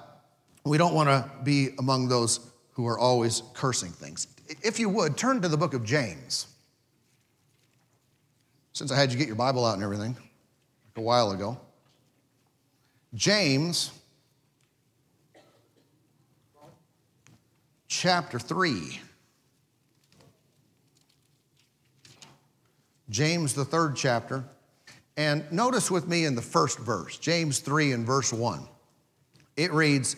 we 0.65 0.77
don't 0.77 0.93
want 0.93 1.09
to 1.09 1.29
be 1.43 1.69
among 1.79 2.07
those 2.07 2.39
who 2.75 2.85
are 2.87 2.99
always 2.99 3.41
cursing 3.53 3.91
things. 3.91 4.27
If 4.61 4.79
you 4.79 4.89
would, 4.89 5.17
turn 5.17 5.41
to 5.41 5.47
the 5.47 5.57
book 5.57 5.73
of 5.73 5.83
James. 5.83 6.47
Since 8.73 8.91
I 8.91 8.97
had 8.97 9.11
you 9.11 9.17
get 9.17 9.27
your 9.27 9.37
Bible 9.37 9.65
out 9.65 9.75
and 9.75 9.83
everything 9.83 10.13
like 10.13 10.97
a 10.97 11.01
while 11.01 11.31
ago. 11.31 11.57
James 13.13 13.91
chapter 17.87 18.37
3. 18.37 18.99
James, 23.09 23.53
the 23.53 23.63
third 23.63 23.95
chapter. 23.95 24.43
And 25.15 25.49
notice 25.49 25.89
with 25.89 26.09
me 26.09 26.25
in 26.25 26.35
the 26.35 26.41
first 26.41 26.77
verse, 26.79 27.17
James 27.17 27.59
3 27.59 27.93
and 27.93 28.05
verse 28.05 28.33
1. 28.33 28.67
It 29.55 29.71
reads, 29.71 30.17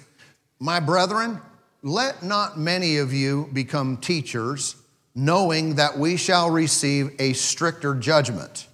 My 0.60 0.80
brethren, 0.80 1.40
let 1.82 2.24
not 2.24 2.58
many 2.58 2.98
of 2.98 3.14
you 3.14 3.50
become 3.54 3.98
teachers, 3.98 4.76
knowing 5.16 5.76
that 5.76 5.98
we 5.98 6.18
shall 6.18 6.50
receive 6.50 7.12
a 7.20 7.34
stricter 7.34 7.96
judgment. 7.96 8.68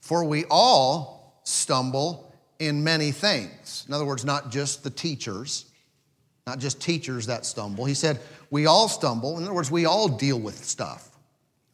For 0.00 0.24
we 0.24 0.44
all 0.50 1.40
stumble 1.44 2.34
in 2.58 2.82
many 2.82 3.12
things. 3.12 3.84
In 3.86 3.94
other 3.94 4.04
words, 4.04 4.24
not 4.24 4.50
just 4.50 4.82
the 4.82 4.90
teachers, 4.90 5.66
not 6.46 6.58
just 6.58 6.80
teachers 6.80 7.26
that 7.26 7.44
stumble. 7.44 7.84
He 7.84 7.94
said, 7.94 8.20
We 8.50 8.66
all 8.66 8.88
stumble. 8.88 9.36
In 9.36 9.44
other 9.44 9.52
words, 9.52 9.70
we 9.70 9.84
all 9.84 10.08
deal 10.08 10.40
with 10.40 10.64
stuff. 10.64 11.10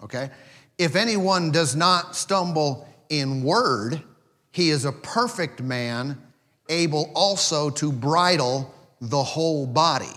Okay? 0.03 0.31
If 0.79 0.96
anyone 0.96 1.53
does 1.53 1.77
not 1.77 2.16
stumble 2.16 2.88
in 3.09 3.44
word, 3.44 4.03
he 4.50 4.70
is 4.70 4.85
a 4.85 4.92
perfect 4.92 5.62
man, 5.62 6.20
able 6.68 7.11
also 7.14 7.70
to 7.70 7.92
bridle 7.92 8.74
the 9.00 9.22
whole 9.22 9.66
body. 9.66 10.16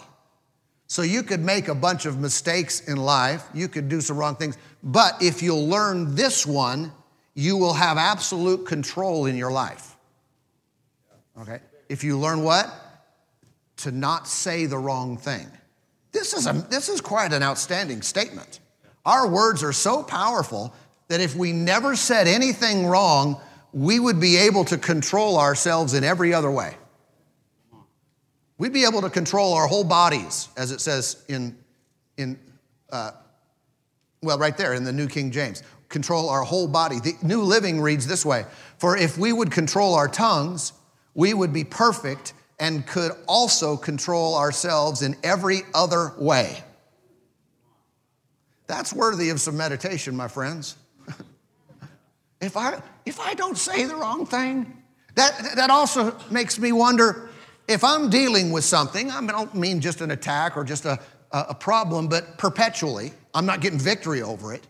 So 0.88 1.02
you 1.02 1.22
could 1.22 1.42
make 1.42 1.68
a 1.68 1.76
bunch 1.76 2.06
of 2.06 2.20
mistakes 2.20 2.82
in 2.88 2.98
life, 2.98 3.46
you 3.54 3.68
could 3.68 3.90
do 3.90 4.02
some 4.02 4.18
wrong 4.18 4.36
things, 4.36 4.58
but 4.82 5.22
if 5.22 5.44
you'll 5.44 5.68
learn 5.68 6.16
this 6.16 6.46
one, 6.46 6.92
you 7.36 7.58
will 7.58 7.74
have 7.74 7.98
absolute 7.98 8.66
control 8.66 9.26
in 9.26 9.36
your 9.36 9.52
life. 9.52 9.96
Okay? 11.42 11.60
If 11.90 12.04
you 12.04 12.18
learn 12.18 12.44
what? 12.44 12.74
to 13.78 13.92
not 13.92 14.28
say 14.28 14.66
the 14.66 14.78
wrong 14.78 15.18
thing. 15.18 15.48
This 16.12 16.34
is, 16.34 16.48
a, 16.48 16.54
this 16.70 16.90
is 16.90 17.00
quite 17.00 17.32
an 17.32 17.44
outstanding 17.44 18.02
statement. 18.02 18.60
Our 19.06 19.28
words 19.28 19.64
are 19.64 19.74
so 19.74 20.04
powerful 20.04 20.74
that 21.08 21.22
if 21.22 21.36
we 21.36 21.54
never 21.54 21.96
said 21.96 22.28
anything 22.28 22.88
wrong, 22.88 23.40
we 23.72 24.00
would 24.00 24.20
be 24.20 24.38
able 24.38 24.66
to 24.66 24.78
control 24.78 25.38
ourselves 25.38 25.94
in 25.94 26.04
every 26.04 26.34
other 26.34 26.52
way. 26.52 26.76
We'd 28.58 28.74
be 28.74 28.86
able 28.86 29.02
to 29.02 29.10
control 29.10 29.54
our 29.54 29.68
whole 29.68 29.84
bodies, 29.84 30.50
as 30.58 30.72
it 30.72 30.82
says 30.82 31.24
in, 31.28 31.56
in 32.18 32.40
uh, 32.92 33.12
well, 34.22 34.40
right 34.40 34.58
there 34.58 34.74
in 34.74 34.84
the 34.84 34.92
New 34.92 35.08
King 35.08 35.32
James. 35.32 35.62
Control 35.90 36.30
our 36.30 36.44
whole 36.44 36.68
body. 36.68 37.00
The 37.00 37.14
New 37.22 37.42
Living 37.42 37.80
reads 37.80 38.08
this 38.08 38.26
way 38.26 38.46
For 38.78 38.98
if 38.98 39.18
we 39.18 39.32
would 39.32 39.52
control 39.52 39.94
our 39.94 40.08
tongues, 40.08 40.74
we 41.14 41.34
would 41.34 41.54
be 41.54 41.64
perfect 41.64 42.34
and 42.60 42.86
could 42.86 43.12
also 43.28 43.78
control 43.78 44.36
ourselves 44.36 45.04
in 45.04 45.16
every 45.24 45.62
other 45.74 46.14
way. 46.18 46.64
That's 48.66 48.92
worthy 48.92 49.30
of 49.30 49.40
some 49.40 49.56
meditation, 49.56 50.16
my 50.16 50.28
friends. 50.28 50.76
if, 52.42 52.58
I, 52.58 52.82
if 53.06 53.20
I 53.20 53.36
don't 53.36 53.58
say 53.58 53.86
the 53.86 53.96
wrong 53.96 54.26
thing, 54.26 54.84
that, 55.16 55.54
that 55.56 55.70
also 55.70 56.18
makes 56.30 56.60
me 56.60 56.72
wonder 56.72 57.30
if 57.68 57.84
I'm 57.84 58.10
dealing 58.10 58.52
with 58.52 58.64
something, 58.64 59.12
I 59.12 59.26
don't 59.26 59.54
mean 59.56 59.82
just 59.82 60.02
an 60.02 60.12
attack 60.12 60.56
or 60.56 60.64
just 60.64 60.86
a, 60.86 61.00
a 61.32 61.54
problem, 61.54 62.08
but 62.08 62.38
perpetually, 62.38 63.12
I'm 63.34 63.46
not 63.46 63.62
getting 63.62 63.80
victory 63.80 64.22
over 64.22 64.54
it, 64.54 64.66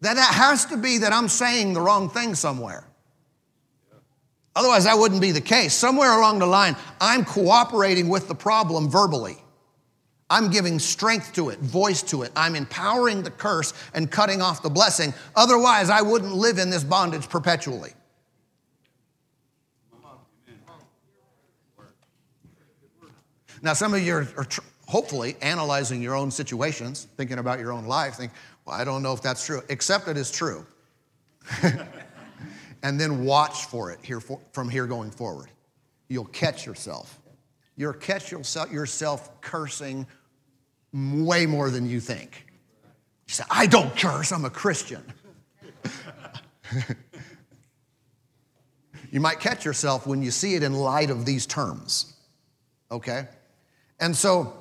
then 0.00 0.16
that 0.16 0.34
has 0.34 0.66
to 0.66 0.76
be 0.76 0.98
that 0.98 1.12
I'm 1.12 1.28
saying 1.28 1.72
the 1.72 1.80
wrong 1.80 2.10
thing 2.10 2.34
somewhere. 2.34 2.84
Otherwise, 4.54 4.84
that 4.84 4.98
wouldn't 4.98 5.20
be 5.20 5.32
the 5.32 5.40
case. 5.40 5.74
Somewhere 5.74 6.18
along 6.18 6.38
the 6.38 6.46
line, 6.46 6.76
I'm 7.00 7.24
cooperating 7.24 8.08
with 8.08 8.28
the 8.28 8.34
problem 8.34 8.88
verbally. 8.88 9.36
I'm 10.28 10.50
giving 10.50 10.78
strength 10.78 11.34
to 11.34 11.50
it, 11.50 11.58
voice 11.60 12.02
to 12.04 12.22
it. 12.22 12.32
I'm 12.34 12.56
empowering 12.56 13.22
the 13.22 13.30
curse 13.30 13.72
and 13.94 14.10
cutting 14.10 14.42
off 14.42 14.62
the 14.62 14.70
blessing. 14.70 15.14
Otherwise, 15.36 15.88
I 15.88 16.02
wouldn't 16.02 16.34
live 16.34 16.58
in 16.58 16.68
this 16.70 16.82
bondage 16.82 17.28
perpetually. 17.28 17.92
Now, 23.62 23.72
some 23.72 23.94
of 23.94 24.02
you 24.02 24.14
are, 24.14 24.28
are 24.36 24.44
tr- 24.44 24.60
hopefully 24.86 25.36
analyzing 25.42 26.00
your 26.00 26.14
own 26.14 26.30
situations, 26.30 27.08
thinking 27.16 27.38
about 27.38 27.58
your 27.58 27.72
own 27.72 27.86
life, 27.86 28.14
think, 28.14 28.32
well, 28.64 28.76
I 28.76 28.84
don't 28.84 29.02
know 29.02 29.12
if 29.12 29.22
that's 29.22 29.44
true. 29.44 29.62
Accept 29.68 30.08
it 30.08 30.16
as 30.16 30.30
true. 30.30 30.66
and 32.82 33.00
then 33.00 33.24
watch 33.24 33.64
for 33.66 33.90
it 33.90 33.98
here 34.02 34.20
for, 34.20 34.40
from 34.52 34.68
here 34.68 34.86
going 34.86 35.10
forward. 35.10 35.50
You'll 36.08 36.24
catch 36.26 36.66
yourself. 36.66 37.18
You'll 37.76 37.92
catch 37.92 38.30
yourself, 38.30 38.70
yourself 38.70 39.40
cursing 39.40 40.06
way 40.92 41.46
more 41.46 41.70
than 41.70 41.88
you 41.88 42.00
think. 42.00 42.46
You 43.26 43.34
say, 43.34 43.44
I 43.50 43.66
don't 43.66 43.96
curse, 43.96 44.32
I'm 44.32 44.44
a 44.44 44.50
Christian. 44.50 45.02
you 49.10 49.20
might 49.20 49.40
catch 49.40 49.64
yourself 49.64 50.06
when 50.06 50.22
you 50.22 50.30
see 50.30 50.54
it 50.54 50.62
in 50.62 50.72
light 50.72 51.10
of 51.10 51.26
these 51.26 51.44
terms, 51.44 52.14
okay? 52.90 53.26
And 54.00 54.14
so, 54.14 54.52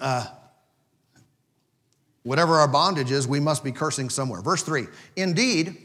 uh, 0.00 0.26
whatever 2.22 2.54
our 2.54 2.68
bondage 2.68 3.10
is, 3.10 3.26
we 3.26 3.40
must 3.40 3.64
be 3.64 3.72
cursing 3.72 4.10
somewhere. 4.10 4.42
Verse 4.42 4.62
3 4.62 4.86
Indeed, 5.16 5.76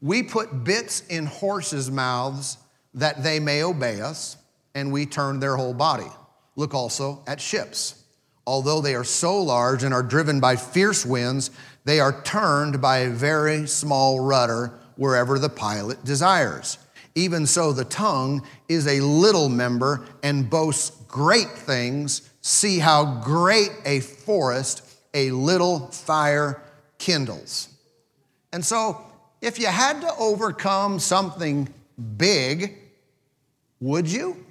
we 0.00 0.22
put 0.22 0.64
bits 0.64 1.06
in 1.08 1.26
horses' 1.26 1.90
mouths 1.90 2.58
that 2.94 3.22
they 3.22 3.38
may 3.38 3.62
obey 3.62 4.00
us, 4.00 4.36
and 4.74 4.92
we 4.92 5.06
turn 5.06 5.40
their 5.40 5.56
whole 5.56 5.74
body. 5.74 6.10
Look 6.56 6.74
also 6.74 7.22
at 7.26 7.40
ships. 7.40 8.02
Although 8.46 8.80
they 8.80 8.94
are 8.94 9.04
so 9.04 9.40
large 9.40 9.84
and 9.84 9.94
are 9.94 10.02
driven 10.02 10.40
by 10.40 10.56
fierce 10.56 11.04
winds, 11.06 11.50
they 11.84 12.00
are 12.00 12.22
turned 12.22 12.80
by 12.80 12.98
a 12.98 13.10
very 13.10 13.66
small 13.66 14.20
rudder 14.20 14.72
wherever 14.96 15.38
the 15.38 15.48
pilot 15.48 16.04
desires. 16.04 16.78
Even 17.14 17.46
so, 17.46 17.72
the 17.72 17.84
tongue 17.84 18.46
is 18.68 18.86
a 18.86 19.00
little 19.00 19.48
member 19.48 20.04
and 20.22 20.48
boasts 20.48 20.90
great 21.08 21.50
things. 21.50 22.29
See 22.40 22.78
how 22.78 23.20
great 23.22 23.70
a 23.84 24.00
forest 24.00 24.82
a 25.14 25.30
little 25.30 25.88
fire 25.88 26.62
kindles. 26.98 27.68
And 28.52 28.64
so, 28.64 29.04
if 29.40 29.58
you 29.58 29.66
had 29.66 30.00
to 30.02 30.14
overcome 30.18 30.98
something 30.98 31.68
big, 32.16 32.78
would 33.80 34.10
you? 34.10 34.44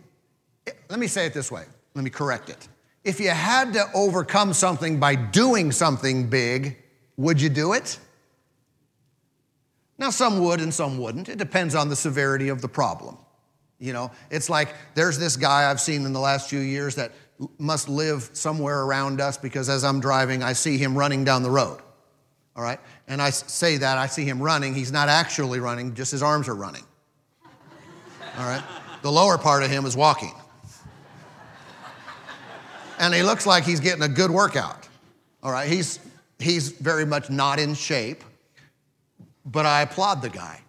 Let 0.89 0.99
me 0.99 1.07
say 1.07 1.25
it 1.25 1.33
this 1.33 1.51
way. 1.51 1.65
Let 1.93 2.03
me 2.03 2.09
correct 2.09 2.49
it. 2.49 2.67
If 3.03 3.19
you 3.19 3.29
had 3.29 3.73
to 3.73 3.85
overcome 3.93 4.53
something 4.53 4.99
by 4.99 5.15
doing 5.15 5.71
something 5.71 6.29
big, 6.29 6.77
would 7.17 7.41
you 7.41 7.49
do 7.49 7.73
it? 7.73 7.99
Now, 9.97 10.09
some 10.09 10.39
would 10.43 10.61
and 10.61 10.73
some 10.73 10.97
wouldn't. 10.97 11.29
It 11.29 11.37
depends 11.37 11.75
on 11.75 11.89
the 11.89 11.95
severity 11.95 12.49
of 12.49 12.61
the 12.61 12.69
problem. 12.69 13.17
You 13.79 13.93
know, 13.93 14.11
it's 14.29 14.49
like 14.49 14.73
there's 14.95 15.17
this 15.17 15.37
guy 15.37 15.69
I've 15.69 15.79
seen 15.79 16.05
in 16.05 16.13
the 16.13 16.19
last 16.19 16.49
few 16.49 16.59
years 16.59 16.95
that 16.95 17.11
must 17.57 17.87
live 17.87 18.29
somewhere 18.33 18.83
around 18.83 19.21
us 19.21 19.37
because 19.37 19.69
as 19.69 19.83
I'm 19.83 19.99
driving, 19.99 20.43
I 20.43 20.53
see 20.53 20.77
him 20.77 20.97
running 20.97 21.23
down 21.23 21.43
the 21.43 21.51
road. 21.51 21.79
All 22.55 22.63
right? 22.63 22.79
And 23.07 23.21
I 23.21 23.29
say 23.29 23.77
that, 23.77 23.97
I 23.97 24.07
see 24.07 24.25
him 24.25 24.41
running. 24.41 24.75
He's 24.75 24.91
not 24.91 25.07
actually 25.07 25.59
running, 25.59 25.93
just 25.93 26.11
his 26.11 26.21
arms 26.21 26.49
are 26.49 26.55
running. 26.55 26.83
All 28.37 28.45
right? 28.45 28.63
The 29.01 29.11
lower 29.11 29.37
part 29.37 29.63
of 29.63 29.69
him 29.69 29.85
is 29.85 29.95
walking. 29.95 30.33
And 32.99 33.13
he 33.13 33.23
looks 33.23 33.45
like 33.45 33.63
he's 33.63 33.79
getting 33.79 34.03
a 34.03 34.09
good 34.09 34.29
workout. 34.29 34.89
All 35.41 35.51
right? 35.51 35.69
He's, 35.69 35.99
he's 36.37 36.71
very 36.71 37.05
much 37.05 37.29
not 37.29 37.59
in 37.59 37.73
shape, 37.73 38.23
but 39.45 39.65
I 39.65 39.83
applaud 39.83 40.21
the 40.21 40.29
guy. 40.29 40.61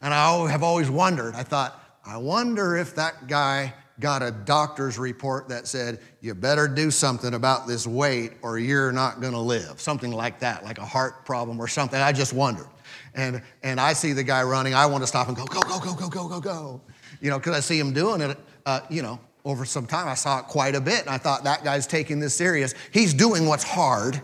And 0.00 0.14
I 0.14 0.48
have 0.48 0.62
always 0.62 0.88
wondered, 0.88 1.34
I 1.34 1.42
thought, 1.42 1.76
I 2.06 2.16
wonder 2.16 2.76
if 2.76 2.94
that 2.94 3.26
guy 3.26 3.74
got 4.00 4.22
a 4.22 4.30
doctor's 4.30 4.98
report 4.98 5.48
that 5.48 5.66
said, 5.66 6.00
you 6.20 6.34
better 6.34 6.66
do 6.66 6.90
something 6.90 7.34
about 7.34 7.66
this 7.66 7.86
weight 7.86 8.32
or 8.42 8.58
you're 8.58 8.92
not 8.92 9.20
gonna 9.20 9.40
live. 9.40 9.80
Something 9.80 10.10
like 10.10 10.40
that, 10.40 10.64
like 10.64 10.78
a 10.78 10.84
heart 10.84 11.24
problem 11.24 11.60
or 11.60 11.68
something. 11.68 12.00
I 12.00 12.12
just 12.12 12.32
wondered. 12.32 12.66
And, 13.14 13.42
and 13.62 13.80
I 13.80 13.92
see 13.92 14.12
the 14.12 14.24
guy 14.24 14.42
running, 14.42 14.74
I 14.74 14.86
want 14.86 15.02
to 15.02 15.06
stop 15.06 15.28
and 15.28 15.36
go, 15.36 15.44
go, 15.44 15.60
go, 15.60 15.78
go, 15.78 15.94
go, 15.94 16.08
go, 16.08 16.28
go, 16.28 16.40
go. 16.40 16.80
You 17.20 17.30
know, 17.30 17.38
because 17.38 17.56
I 17.56 17.60
see 17.60 17.78
him 17.78 17.92
doing 17.92 18.20
it, 18.20 18.38
uh, 18.66 18.80
you 18.88 19.02
know, 19.02 19.20
over 19.44 19.64
some 19.64 19.86
time. 19.86 20.08
I 20.08 20.14
saw 20.14 20.40
it 20.40 20.46
quite 20.46 20.74
a 20.74 20.80
bit 20.80 21.02
and 21.02 21.10
I 21.10 21.18
thought, 21.18 21.44
that 21.44 21.64
guy's 21.64 21.86
taking 21.86 22.18
this 22.18 22.34
serious. 22.34 22.74
He's 22.92 23.14
doing 23.14 23.46
what's 23.46 23.64
hard 23.64 24.20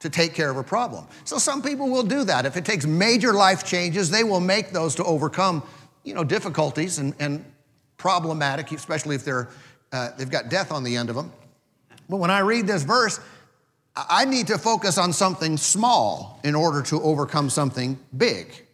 to 0.00 0.10
take 0.10 0.34
care 0.34 0.50
of 0.50 0.56
a 0.56 0.64
problem. 0.64 1.06
So 1.24 1.38
some 1.38 1.62
people 1.62 1.88
will 1.88 2.02
do 2.02 2.24
that. 2.24 2.44
If 2.44 2.56
it 2.56 2.64
takes 2.64 2.84
major 2.84 3.32
life 3.32 3.64
changes, 3.64 4.10
they 4.10 4.24
will 4.24 4.40
make 4.40 4.70
those 4.70 4.96
to 4.96 5.04
overcome, 5.04 5.62
you 6.02 6.14
know, 6.14 6.24
difficulties 6.24 6.98
and, 6.98 7.14
and 7.20 7.44
problematic, 8.02 8.72
especially 8.72 9.14
if 9.14 9.24
they're, 9.24 9.48
uh, 9.92 10.10
they've 10.18 10.28
got 10.28 10.50
death 10.50 10.72
on 10.72 10.82
the 10.82 10.96
end 10.96 11.08
of 11.08 11.14
them. 11.14 11.32
But 12.10 12.16
when 12.16 12.32
I 12.32 12.40
read 12.40 12.66
this 12.66 12.82
verse, 12.82 13.20
I 13.94 14.24
need 14.24 14.48
to 14.48 14.58
focus 14.58 14.98
on 14.98 15.12
something 15.12 15.56
small 15.56 16.40
in 16.42 16.56
order 16.56 16.82
to 16.82 17.00
overcome 17.00 17.48
something 17.48 17.98
big. 18.16 18.66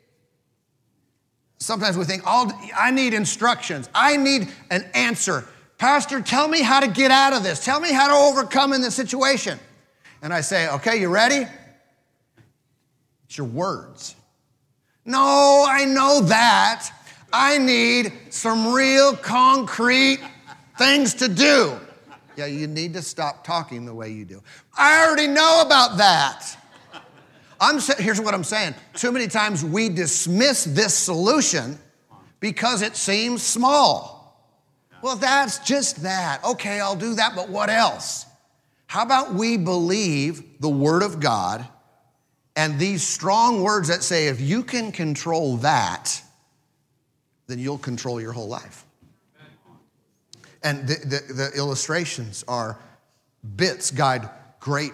Sometimes 1.58 1.98
we 1.98 2.04
think, 2.04 2.22
I 2.24 2.90
need 2.90 3.12
instructions. 3.12 3.90
I 3.94 4.16
need 4.16 4.48
an 4.70 4.86
answer. 4.94 5.44
Pastor, 5.76 6.22
tell 6.22 6.48
me 6.48 6.62
how 6.62 6.80
to 6.80 6.88
get 6.88 7.10
out 7.10 7.34
of 7.34 7.42
this. 7.42 7.64
Tell 7.64 7.80
me 7.80 7.92
how 7.92 8.08
to 8.08 8.14
overcome 8.14 8.72
in 8.72 8.80
this 8.80 8.94
situation. 8.94 9.58
And 10.22 10.32
I 10.32 10.40
say, 10.40 10.68
okay, 10.70 11.00
you 11.00 11.08
ready? 11.08 11.46
It's 13.26 13.36
your 13.36 13.46
words. 13.46 14.16
No, 15.04 15.66
I 15.68 15.84
know 15.84 16.22
that. 16.22 16.90
I 17.32 17.58
need 17.58 18.12
some 18.30 18.72
real 18.72 19.16
concrete 19.16 20.20
things 20.78 21.14
to 21.14 21.28
do. 21.28 21.78
Yeah, 22.36 22.46
you 22.46 22.66
need 22.66 22.94
to 22.94 23.02
stop 23.02 23.44
talking 23.44 23.84
the 23.84 23.94
way 23.94 24.10
you 24.10 24.24
do. 24.24 24.42
I 24.76 25.04
already 25.04 25.26
know 25.26 25.62
about 25.64 25.98
that. 25.98 26.56
I'm 27.60 27.80
here's 27.98 28.20
what 28.20 28.34
I'm 28.34 28.44
saying. 28.44 28.74
Too 28.94 29.10
many 29.10 29.26
times 29.26 29.64
we 29.64 29.88
dismiss 29.88 30.64
this 30.64 30.94
solution 30.94 31.78
because 32.40 32.82
it 32.82 32.94
seems 32.94 33.42
small. 33.42 34.16
Well, 35.02 35.16
that's 35.16 35.58
just 35.58 36.02
that. 36.02 36.44
Okay, 36.44 36.80
I'll 36.80 36.96
do 36.96 37.14
that, 37.14 37.34
but 37.34 37.48
what 37.48 37.70
else? 37.70 38.26
How 38.86 39.02
about 39.02 39.34
we 39.34 39.56
believe 39.56 40.60
the 40.60 40.68
Word 40.68 41.02
of 41.02 41.20
God 41.20 41.66
and 42.56 42.78
these 42.78 43.06
strong 43.06 43.62
words 43.62 43.88
that 43.88 44.02
say, 44.02 44.28
if 44.28 44.40
you 44.40 44.62
can 44.62 44.90
control 44.92 45.58
that, 45.58 46.22
then 47.48 47.58
you'll 47.58 47.78
control 47.78 48.20
your 48.20 48.32
whole 48.32 48.46
life. 48.46 48.84
And 50.62 50.86
the, 50.86 50.94
the, 50.94 51.32
the, 51.32 51.50
illustrations 51.56 52.44
are 52.46 52.78
bits 53.56 53.90
guide 53.90 54.28
great, 54.60 54.92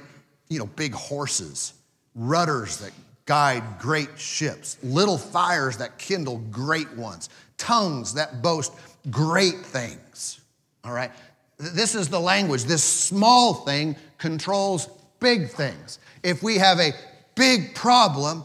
you 0.49 0.59
know, 0.59 0.67
big 0.67 0.95
horses, 0.95 1.73
rudders 2.15 2.79
that 2.79 2.93
guide 3.27 3.63
great 3.79 4.19
ships, 4.19 4.77
little 4.83 5.19
fires 5.19 5.79
that 5.79 5.99
kindle 5.99 6.39
great 6.51 6.91
ones, 6.97 7.31
tongues 7.57 8.15
that 8.15 8.43
boast 8.43 8.73
great 9.11 9.57
things. 9.57 10.41
All 10.85 10.93
right? 10.93 11.11
This 11.57 11.95
is 11.95 12.09
the 12.09 12.21
language. 12.21 12.65
This 12.65 12.85
small 12.85 13.55
thing 13.55 13.97
controls 14.19 14.89
big 15.19 15.49
things. 15.49 15.99
If 16.23 16.43
we 16.43 16.59
have 16.59 16.79
a 16.79 16.93
big 17.35 17.75
problem, 17.75 18.45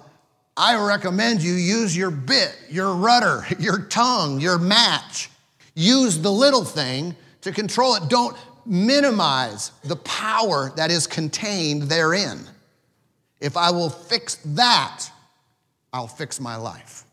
I 0.59 0.75
recommend 0.75 1.41
you 1.41 1.53
use 1.53 1.95
your 1.95 2.11
bit, 2.11 2.53
your 2.69 2.93
rudder, 2.93 3.45
your 3.59 3.79
tongue, 3.85 4.41
your 4.41 4.59
match. 4.59 5.29
Use 5.73 6.19
the 6.19 6.31
little 6.31 6.65
thing 6.65 7.15
to 7.41 7.53
control 7.53 7.95
it. 7.95 8.09
Don't 8.09 8.35
minimize 8.65 9.71
the 9.85 9.95
power 9.95 10.73
that 10.75 10.91
is 10.91 11.07
contained 11.07 11.83
therein. 11.83 12.41
If 13.39 13.55
I 13.55 13.71
will 13.71 13.89
fix 13.89 14.35
that, 14.47 15.05
I'll 15.93 16.09
fix 16.09 16.41
my 16.41 16.57
life. 16.57 17.05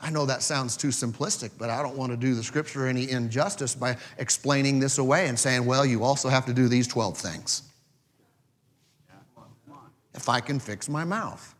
I 0.00 0.10
know 0.10 0.26
that 0.26 0.42
sounds 0.42 0.76
too 0.76 0.88
simplistic, 0.88 1.52
but 1.56 1.70
I 1.70 1.80
don't 1.80 1.96
want 1.96 2.10
to 2.10 2.16
do 2.16 2.34
the 2.34 2.42
scripture 2.42 2.88
any 2.88 3.08
injustice 3.08 3.76
by 3.76 3.96
explaining 4.18 4.80
this 4.80 4.98
away 4.98 5.28
and 5.28 5.38
saying, 5.38 5.64
well, 5.64 5.86
you 5.86 6.02
also 6.02 6.28
have 6.28 6.44
to 6.46 6.52
do 6.52 6.66
these 6.66 6.88
12 6.88 7.16
things. 7.16 7.62
if 10.14 10.28
I 10.28 10.40
can 10.40 10.58
fix 10.58 10.88
my 10.88 11.04
mouth. 11.04 11.55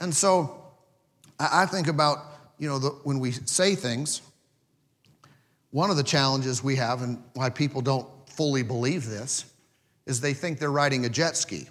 And 0.00 0.14
so 0.14 0.64
I 1.38 1.66
think 1.66 1.88
about, 1.88 2.18
you 2.58 2.68
know, 2.68 2.78
the, 2.78 2.90
when 3.04 3.18
we 3.18 3.32
say 3.32 3.74
things, 3.74 4.22
one 5.70 5.90
of 5.90 5.96
the 5.96 6.02
challenges 6.02 6.62
we 6.62 6.76
have 6.76 7.02
and 7.02 7.22
why 7.34 7.50
people 7.50 7.80
don't 7.80 8.08
fully 8.28 8.62
believe 8.62 9.06
this 9.06 9.44
is 10.06 10.20
they 10.20 10.34
think 10.34 10.58
they're 10.58 10.70
riding 10.70 11.04
a 11.04 11.08
jet 11.08 11.36
ski. 11.36 11.68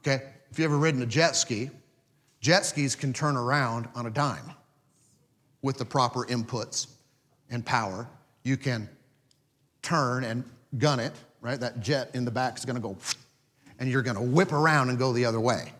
Okay? 0.00 0.22
If 0.50 0.58
you've 0.58 0.66
ever 0.66 0.78
ridden 0.78 1.02
a 1.02 1.06
jet 1.06 1.36
ski, 1.36 1.70
jet 2.40 2.64
skis 2.64 2.94
can 2.94 3.12
turn 3.12 3.36
around 3.36 3.88
on 3.94 4.06
a 4.06 4.10
dime 4.10 4.52
with 5.62 5.76
the 5.76 5.84
proper 5.84 6.24
inputs 6.26 6.86
and 7.50 7.64
power. 7.64 8.08
You 8.44 8.56
can 8.56 8.88
turn 9.82 10.24
and 10.24 10.44
gun 10.78 11.00
it, 11.00 11.12
right? 11.40 11.58
That 11.58 11.80
jet 11.80 12.10
in 12.14 12.24
the 12.24 12.30
back 12.30 12.56
is 12.56 12.64
going 12.64 12.76
to 12.76 12.82
go, 12.82 12.96
and 13.78 13.90
you're 13.90 14.02
going 14.02 14.16
to 14.16 14.22
whip 14.22 14.52
around 14.52 14.90
and 14.90 14.98
go 14.98 15.12
the 15.12 15.24
other 15.24 15.40
way. 15.40 15.72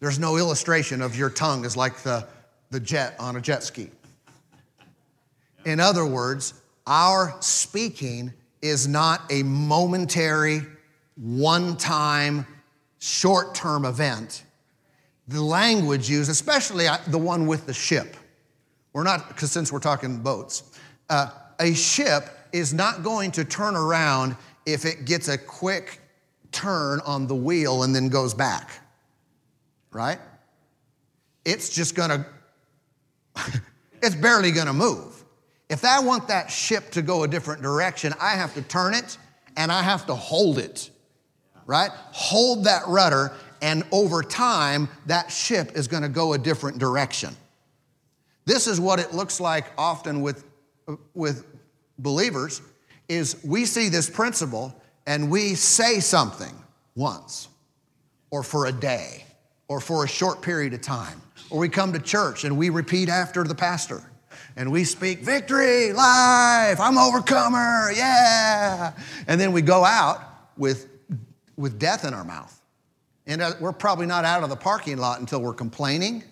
There's 0.00 0.18
no 0.18 0.36
illustration 0.36 1.00
of 1.00 1.16
your 1.16 1.30
tongue 1.30 1.64
as 1.64 1.76
like 1.76 1.96
the, 2.02 2.26
the 2.70 2.80
jet 2.80 3.14
on 3.18 3.36
a 3.36 3.40
jet 3.40 3.62
ski. 3.62 3.90
In 5.64 5.80
other 5.80 6.04
words, 6.04 6.54
our 6.86 7.34
speaking 7.40 8.32
is 8.60 8.86
not 8.86 9.22
a 9.30 9.42
momentary, 9.42 10.62
one 11.16 11.76
time, 11.76 12.46
short 12.98 13.54
term 13.54 13.84
event. 13.84 14.44
The 15.28 15.42
language 15.42 16.10
used, 16.10 16.30
especially 16.30 16.86
uh, 16.86 16.98
the 17.06 17.18
one 17.18 17.46
with 17.46 17.66
the 17.66 17.72
ship, 17.72 18.16
we're 18.92 19.04
not, 19.04 19.28
because 19.28 19.50
since 19.50 19.72
we're 19.72 19.80
talking 19.80 20.18
boats, 20.18 20.62
uh, 21.08 21.30
a 21.58 21.72
ship 21.74 22.28
is 22.52 22.74
not 22.74 23.02
going 23.02 23.32
to 23.32 23.44
turn 23.44 23.74
around 23.74 24.36
if 24.66 24.84
it 24.84 25.04
gets 25.04 25.28
a 25.28 25.38
quick 25.38 26.00
turn 26.54 27.00
on 27.04 27.26
the 27.26 27.34
wheel 27.34 27.82
and 27.82 27.94
then 27.94 28.08
goes 28.08 28.32
back, 28.32 28.70
right? 29.90 30.18
It's 31.44 31.68
just 31.68 31.94
gonna, 31.94 32.24
it's 34.02 34.14
barely 34.14 34.52
gonna 34.52 34.72
move. 34.72 35.24
If 35.68 35.84
I 35.84 36.00
want 36.00 36.28
that 36.28 36.50
ship 36.50 36.90
to 36.92 37.02
go 37.02 37.24
a 37.24 37.28
different 37.28 37.60
direction, 37.60 38.14
I 38.20 38.30
have 38.30 38.54
to 38.54 38.62
turn 38.62 38.94
it 38.94 39.18
and 39.56 39.70
I 39.72 39.82
have 39.82 40.06
to 40.06 40.14
hold 40.14 40.58
it, 40.58 40.90
right? 41.66 41.90
Hold 42.12 42.64
that 42.64 42.86
rudder, 42.86 43.32
and 43.60 43.84
over 43.92 44.22
time, 44.22 44.88
that 45.06 45.30
ship 45.30 45.72
is 45.74 45.88
gonna 45.88 46.08
go 46.08 46.32
a 46.32 46.38
different 46.38 46.78
direction. 46.78 47.34
This 48.44 48.66
is 48.66 48.78
what 48.78 49.00
it 49.00 49.12
looks 49.12 49.40
like 49.40 49.66
often 49.76 50.20
with, 50.20 50.44
with 51.14 51.46
believers 51.98 52.60
is 53.08 53.42
we 53.44 53.64
see 53.64 53.88
this 53.88 54.08
principle 54.08 54.74
and 55.06 55.30
we 55.30 55.54
say 55.54 56.00
something 56.00 56.54
once 56.94 57.48
or 58.30 58.42
for 58.42 58.66
a 58.66 58.72
day 58.72 59.24
or 59.68 59.80
for 59.80 60.04
a 60.04 60.08
short 60.08 60.42
period 60.42 60.74
of 60.74 60.80
time 60.80 61.20
or 61.50 61.58
we 61.58 61.68
come 61.68 61.92
to 61.92 61.98
church 61.98 62.44
and 62.44 62.56
we 62.56 62.70
repeat 62.70 63.08
after 63.08 63.44
the 63.44 63.54
pastor 63.54 64.02
and 64.56 64.70
we 64.70 64.84
speak 64.84 65.20
victory, 65.20 65.92
life, 65.92 66.78
I'm 66.80 66.96
overcomer, 66.96 67.90
yeah. 67.92 68.92
And 69.26 69.40
then 69.40 69.52
we 69.52 69.62
go 69.62 69.84
out 69.84 70.20
with, 70.56 70.88
with 71.56 71.78
death 71.78 72.04
in 72.04 72.14
our 72.14 72.24
mouth. 72.24 72.60
And 73.26 73.42
uh, 73.42 73.52
we're 73.60 73.72
probably 73.72 74.06
not 74.06 74.24
out 74.24 74.42
of 74.42 74.50
the 74.50 74.56
parking 74.56 74.98
lot 74.98 75.20
until 75.20 75.40
we're 75.40 75.54
complaining, 75.54 76.22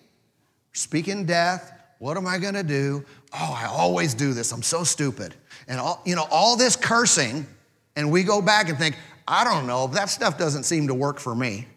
speaking 0.73 1.25
death. 1.25 1.71
What 1.99 2.17
am 2.17 2.27
I 2.27 2.37
to 2.39 2.63
do? 2.63 3.03
Oh, 3.33 3.57
I 3.57 3.65
always 3.65 4.13
do 4.13 4.33
this. 4.33 4.51
I'm 4.51 4.61
so 4.61 4.83
stupid. 4.83 5.33
And 5.67 5.79
all, 5.79 6.01
you 6.05 6.15
know, 6.15 6.27
all 6.29 6.55
this 6.55 6.75
cursing, 6.75 7.47
and 7.95 8.11
we 8.11 8.23
go 8.23 8.41
back 8.41 8.69
and 8.69 8.77
think, 8.77 8.95
I 9.27 9.43
don't 9.43 9.67
know, 9.67 9.87
that 9.87 10.09
stuff 10.09 10.37
doesn't 10.37 10.63
seem 10.63 10.87
to 10.87 10.93
work 10.93 11.19
for 11.19 11.35
me. 11.35 11.67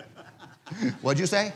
What'd 1.02 1.18
you 1.18 1.26
say? 1.26 1.52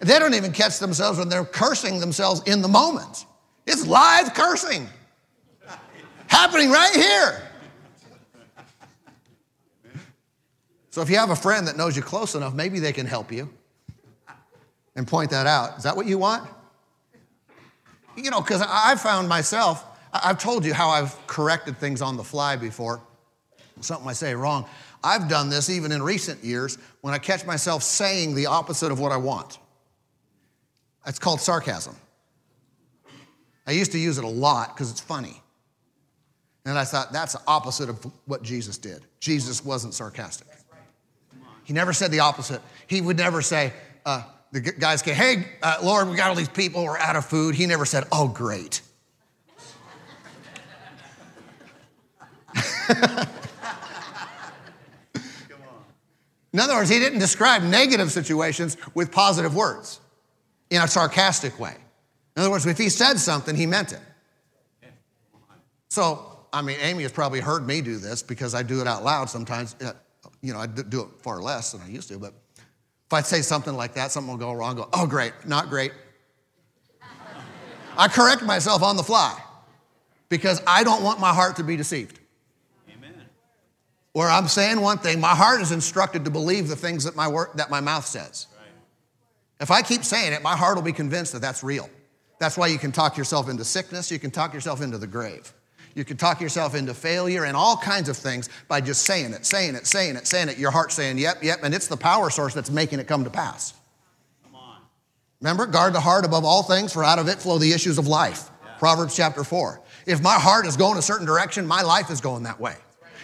They 0.00 0.18
don't 0.18 0.34
even 0.34 0.52
catch 0.52 0.78
themselves 0.78 1.18
when 1.18 1.28
they're 1.28 1.44
cursing 1.44 1.98
themselves 1.98 2.42
in 2.46 2.62
the 2.62 2.68
moment. 2.68 3.26
It's 3.66 3.86
live 3.86 4.32
cursing 4.32 4.88
happening 6.28 6.70
right 6.70 6.94
here. 6.94 7.42
So 10.90 11.02
if 11.02 11.10
you 11.10 11.16
have 11.16 11.30
a 11.30 11.36
friend 11.36 11.66
that 11.66 11.76
knows 11.76 11.96
you 11.96 12.02
close 12.02 12.34
enough, 12.34 12.54
maybe 12.54 12.78
they 12.78 12.92
can 12.92 13.06
help 13.06 13.32
you 13.32 13.50
and 14.94 15.06
point 15.06 15.30
that 15.30 15.46
out. 15.46 15.78
Is 15.78 15.84
that 15.84 15.96
what 15.96 16.06
you 16.06 16.18
want? 16.18 16.48
You 18.16 18.30
know, 18.30 18.40
because 18.40 18.62
I 18.66 18.96
found 18.96 19.28
myself, 19.28 19.84
I've 20.12 20.38
told 20.38 20.64
you 20.64 20.74
how 20.74 20.88
I've 20.88 21.14
corrected 21.26 21.78
things 21.78 22.02
on 22.02 22.16
the 22.16 22.24
fly 22.24 22.56
before, 22.56 23.00
something 23.80 24.08
I 24.08 24.12
say 24.12 24.34
wrong. 24.34 24.66
I've 25.02 25.28
done 25.28 25.48
this 25.48 25.70
even 25.70 25.92
in 25.92 26.02
recent 26.02 26.42
years 26.42 26.78
when 27.00 27.14
I 27.14 27.18
catch 27.18 27.46
myself 27.46 27.82
saying 27.82 28.34
the 28.34 28.46
opposite 28.46 28.90
of 28.90 28.98
what 28.98 29.12
I 29.12 29.16
want. 29.16 29.58
It's 31.06 31.18
called 31.18 31.40
sarcasm. 31.40 31.94
I 33.66 33.72
used 33.72 33.92
to 33.92 33.98
use 33.98 34.18
it 34.18 34.24
a 34.24 34.28
lot 34.28 34.74
because 34.74 34.90
it's 34.90 35.00
funny. 35.00 35.40
And 36.64 36.78
I 36.78 36.84
thought 36.84 37.12
that's 37.12 37.34
the 37.34 37.40
opposite 37.46 37.88
of 37.88 38.04
what 38.26 38.42
Jesus 38.42 38.76
did. 38.78 39.02
Jesus 39.20 39.64
wasn't 39.64 39.94
sarcastic. 39.94 40.48
He 41.64 41.72
never 41.72 41.92
said 41.92 42.10
the 42.10 42.20
opposite. 42.20 42.62
He 42.86 43.00
would 43.00 43.18
never 43.18 43.42
say, 43.42 43.72
uh, 44.06 44.22
the 44.52 44.60
guys 44.60 45.02
came, 45.02 45.14
hey, 45.14 45.46
uh, 45.62 45.78
Lord, 45.82 46.08
we 46.08 46.16
got 46.16 46.30
all 46.30 46.34
these 46.34 46.48
people, 46.48 46.84
we're 46.84 46.96
out 46.96 47.16
of 47.16 47.26
food. 47.26 47.54
He 47.54 47.66
never 47.66 47.84
said, 47.84 48.04
oh, 48.10 48.28
great. 48.28 48.80
In 56.52 56.60
other 56.60 56.74
words, 56.74 56.88
he 56.88 56.98
didn't 56.98 57.18
describe 57.18 57.62
negative 57.62 58.10
situations 58.10 58.76
with 58.94 59.12
positive 59.12 59.54
words 59.54 60.00
in 60.70 60.80
a 60.80 60.88
sarcastic 60.88 61.58
way. 61.60 61.76
In 62.36 62.42
other 62.42 62.50
words, 62.50 62.66
if 62.66 62.78
he 62.78 62.88
said 62.88 63.18
something, 63.18 63.54
he 63.54 63.66
meant 63.66 63.92
it. 63.92 64.00
So, 65.88 66.46
I 66.52 66.62
mean, 66.62 66.76
Amy 66.80 67.02
has 67.02 67.12
probably 67.12 67.40
heard 67.40 67.66
me 67.66 67.80
do 67.80 67.98
this 67.98 68.22
because 68.22 68.54
I 68.54 68.62
do 68.62 68.80
it 68.80 68.86
out 68.86 69.04
loud 69.04 69.28
sometimes. 69.28 69.76
Uh, 69.80 69.92
you 70.42 70.52
know, 70.52 70.58
I 70.60 70.66
do 70.66 71.02
it 71.02 71.08
far 71.20 71.40
less 71.40 71.72
than 71.72 71.80
I 71.82 71.88
used 71.88 72.08
to, 72.08 72.18
but 72.18 72.32
if 72.56 73.12
I 73.12 73.22
say 73.22 73.40
something 73.40 73.74
like 73.74 73.94
that, 73.94 74.12
something 74.12 74.30
will 74.30 74.38
go 74.38 74.52
wrong, 74.52 74.76
go, 74.76 74.88
oh, 74.92 75.06
great, 75.06 75.32
not 75.46 75.68
great. 75.68 75.92
I 77.96 78.06
correct 78.06 78.42
myself 78.42 78.82
on 78.82 78.96
the 78.96 79.02
fly 79.02 79.36
because 80.28 80.62
I 80.66 80.84
don't 80.84 81.02
want 81.02 81.18
my 81.18 81.32
heart 81.32 81.56
to 81.56 81.64
be 81.64 81.76
deceived. 81.76 82.17
Where 84.18 84.28
I'm 84.28 84.48
saying 84.48 84.80
one 84.80 84.98
thing, 84.98 85.20
my 85.20 85.36
heart 85.36 85.60
is 85.60 85.70
instructed 85.70 86.24
to 86.24 86.30
believe 86.32 86.66
the 86.66 86.74
things 86.74 87.04
that 87.04 87.14
my, 87.14 87.28
word, 87.28 87.50
that 87.54 87.70
my 87.70 87.80
mouth 87.80 88.04
says. 88.04 88.48
If 89.60 89.70
I 89.70 89.80
keep 89.80 90.02
saying 90.02 90.32
it, 90.32 90.42
my 90.42 90.56
heart 90.56 90.74
will 90.74 90.82
be 90.82 90.92
convinced 90.92 91.34
that 91.34 91.38
that's 91.38 91.62
real. 91.62 91.88
That's 92.40 92.58
why 92.58 92.66
you 92.66 92.78
can 92.78 92.90
talk 92.90 93.16
yourself 93.16 93.48
into 93.48 93.64
sickness, 93.64 94.10
you 94.10 94.18
can 94.18 94.32
talk 94.32 94.54
yourself 94.54 94.82
into 94.82 94.98
the 94.98 95.06
grave. 95.06 95.52
You 95.94 96.04
can 96.04 96.16
talk 96.16 96.40
yourself 96.40 96.74
into 96.74 96.94
failure 96.94 97.44
and 97.44 97.56
all 97.56 97.76
kinds 97.76 98.08
of 98.08 98.16
things 98.16 98.48
by 98.66 98.80
just 98.80 99.04
saying 99.04 99.34
it, 99.34 99.46
saying 99.46 99.76
it, 99.76 99.86
saying 99.86 100.16
it, 100.16 100.26
saying 100.26 100.48
it. 100.48 100.58
Your 100.58 100.72
heart 100.72 100.90
saying, 100.90 101.18
yep, 101.18 101.40
yep, 101.40 101.60
and 101.62 101.72
it's 101.72 101.86
the 101.86 101.96
power 101.96 102.28
source 102.28 102.54
that's 102.54 102.72
making 102.72 102.98
it 102.98 103.06
come 103.06 103.22
to 103.22 103.30
pass. 103.30 103.72
Come 104.42 104.56
on. 104.56 104.80
Remember, 105.40 105.64
guard 105.64 105.92
the 105.92 106.00
heart 106.00 106.24
above 106.24 106.44
all 106.44 106.64
things, 106.64 106.92
for 106.92 107.04
out 107.04 107.20
of 107.20 107.28
it 107.28 107.38
flow 107.38 107.58
the 107.58 107.72
issues 107.72 107.98
of 107.98 108.08
life. 108.08 108.50
Yeah. 108.64 108.72
Proverbs 108.78 109.14
chapter 109.14 109.44
4. 109.44 109.80
If 110.06 110.20
my 110.20 110.40
heart 110.40 110.66
is 110.66 110.76
going 110.76 110.98
a 110.98 111.02
certain 111.02 111.24
direction, 111.24 111.64
my 111.68 111.82
life 111.82 112.10
is 112.10 112.20
going 112.20 112.42
that 112.42 112.58
way. 112.58 112.74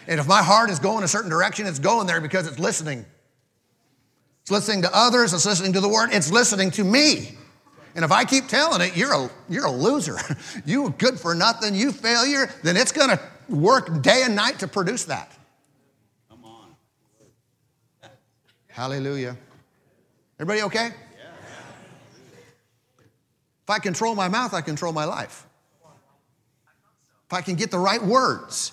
And 0.06 0.20
if 0.20 0.26
my 0.26 0.42
heart 0.42 0.70
is 0.70 0.78
going 0.78 1.04
a 1.04 1.08
certain 1.08 1.30
direction, 1.30 1.66
it's 1.66 1.78
going 1.78 2.06
there 2.06 2.20
because 2.20 2.46
it's 2.46 2.58
listening 2.58 3.06
it's 4.44 4.50
listening 4.50 4.82
to 4.82 4.90
others, 4.94 5.32
it's 5.32 5.46
listening 5.46 5.72
to 5.72 5.80
the 5.80 5.88
word, 5.88 6.10
it's 6.12 6.30
listening 6.30 6.70
to 6.72 6.84
me. 6.84 7.30
And 7.94 8.04
if 8.04 8.12
I 8.12 8.24
keep 8.24 8.46
telling 8.46 8.82
it, 8.82 8.94
you're 8.94 9.14
a, 9.14 9.30
you're 9.48 9.64
a 9.64 9.70
loser, 9.70 10.18
you 10.66 10.90
good 10.98 11.18
for 11.18 11.34
nothing, 11.34 11.74
you 11.74 11.92
failure, 11.92 12.50
then 12.62 12.76
it's 12.76 12.92
going 12.92 13.08
to 13.08 13.18
work 13.48 14.02
day 14.02 14.20
and 14.22 14.36
night 14.36 14.58
to 14.58 14.68
produce 14.68 15.06
that. 15.06 15.32
Come 16.28 16.44
on. 16.44 16.76
Hallelujah. 18.68 19.34
Everybody 20.38 20.64
okay? 20.64 20.88
If 22.98 23.70
I 23.70 23.78
control 23.78 24.14
my 24.14 24.28
mouth, 24.28 24.52
I 24.52 24.60
control 24.60 24.92
my 24.92 25.06
life. 25.06 25.46
If 27.24 27.32
I 27.32 27.40
can 27.40 27.54
get 27.54 27.70
the 27.70 27.78
right 27.78 28.02
words 28.02 28.72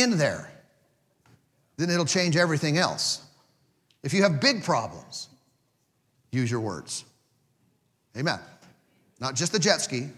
in 0.00 0.18
there, 0.18 0.50
then 1.76 1.90
it'll 1.90 2.04
change 2.04 2.36
everything 2.36 2.78
else. 2.78 3.22
If 4.02 4.12
you 4.12 4.22
have 4.22 4.40
big 4.40 4.62
problems, 4.62 5.28
use 6.32 6.50
your 6.50 6.60
words. 6.60 7.04
Amen. 8.16 8.40
Not 9.20 9.34
just 9.34 9.52
the 9.52 9.58
jet 9.58 9.80
ski, 9.80 10.08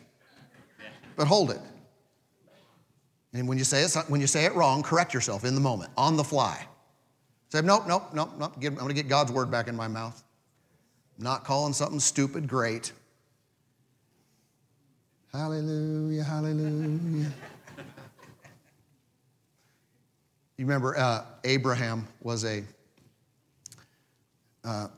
but 1.16 1.26
hold 1.26 1.50
it. 1.50 1.60
And 3.32 3.46
when 3.46 3.58
you 3.58 3.64
say 3.64 3.82
it, 3.82 3.94
when 4.08 4.20
you 4.20 4.26
say 4.26 4.44
it 4.44 4.54
wrong, 4.54 4.82
correct 4.82 5.14
yourself 5.14 5.44
in 5.44 5.54
the 5.54 5.60
moment, 5.60 5.90
on 5.96 6.16
the 6.16 6.24
fly. 6.24 6.66
Say, 7.50 7.60
nope, 7.62 7.84
nope, 7.86 8.04
nope, 8.14 8.30
nope. 8.38 8.52
I'm 8.56 8.74
going 8.74 8.88
to 8.88 8.94
get 8.94 9.08
God's 9.08 9.32
word 9.32 9.50
back 9.50 9.68
in 9.68 9.76
my 9.76 9.88
mouth. 9.88 10.22
I'm 11.18 11.24
not 11.24 11.44
calling 11.44 11.72
something 11.72 12.00
stupid 12.00 12.48
great. 12.48 12.92
Hallelujah, 15.32 16.24
hallelujah. 16.24 17.32
You 20.60 20.66
remember 20.66 20.94
uh, 20.94 21.24
Abraham 21.44 22.06
was 22.20 22.44
a, 22.44 22.62
uh, 24.62 24.88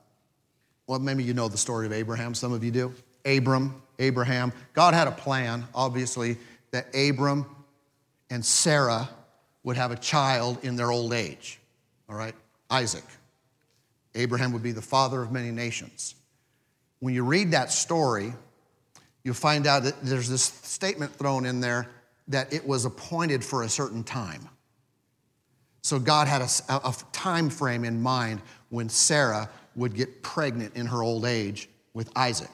well, 0.88 0.98
maybe 0.98 1.22
you 1.22 1.34
know 1.34 1.46
the 1.46 1.56
story 1.56 1.86
of 1.86 1.92
Abraham, 1.92 2.34
some 2.34 2.52
of 2.52 2.64
you 2.64 2.72
do. 2.72 2.92
Abram, 3.24 3.80
Abraham. 4.00 4.52
God 4.72 4.92
had 4.92 5.06
a 5.06 5.12
plan, 5.12 5.64
obviously, 5.72 6.36
that 6.72 6.88
Abram 6.96 7.46
and 8.28 8.44
Sarah 8.44 9.08
would 9.62 9.76
have 9.76 9.92
a 9.92 9.96
child 9.96 10.58
in 10.64 10.74
their 10.74 10.90
old 10.90 11.12
age, 11.12 11.60
all 12.08 12.16
right? 12.16 12.34
Isaac. 12.68 13.04
Abraham 14.16 14.52
would 14.54 14.64
be 14.64 14.72
the 14.72 14.82
father 14.82 15.22
of 15.22 15.30
many 15.30 15.52
nations. 15.52 16.16
When 16.98 17.14
you 17.14 17.22
read 17.22 17.52
that 17.52 17.70
story, 17.70 18.32
you'll 19.22 19.34
find 19.34 19.68
out 19.68 19.84
that 19.84 20.02
there's 20.02 20.28
this 20.28 20.42
statement 20.42 21.14
thrown 21.14 21.46
in 21.46 21.60
there 21.60 21.88
that 22.26 22.52
it 22.52 22.66
was 22.66 22.84
appointed 22.84 23.44
for 23.44 23.62
a 23.62 23.68
certain 23.68 24.02
time. 24.02 24.48
So 25.82 25.98
God 25.98 26.28
had 26.28 26.42
a, 26.42 26.48
a, 26.68 26.94
time 27.12 27.50
frame 27.50 27.84
in 27.84 28.00
mind 28.00 28.40
when 28.70 28.88
Sarah 28.88 29.50
would 29.74 29.94
get 29.94 30.22
pregnant 30.22 30.76
in 30.76 30.86
her 30.86 31.02
old 31.02 31.24
age 31.24 31.68
with 31.92 32.10
Isaac. 32.16 32.50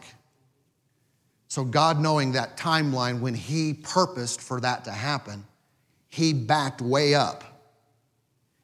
So 1.48 1.64
God 1.64 2.00
knowing 2.00 2.32
that 2.32 2.56
timeline 2.56 3.20
when 3.20 3.34
he 3.34 3.74
purposed 3.74 4.40
for 4.40 4.60
that 4.60 4.84
to 4.84 4.90
happen, 4.90 5.44
he 6.08 6.32
backed 6.32 6.80
way 6.80 7.14
up. 7.14 7.44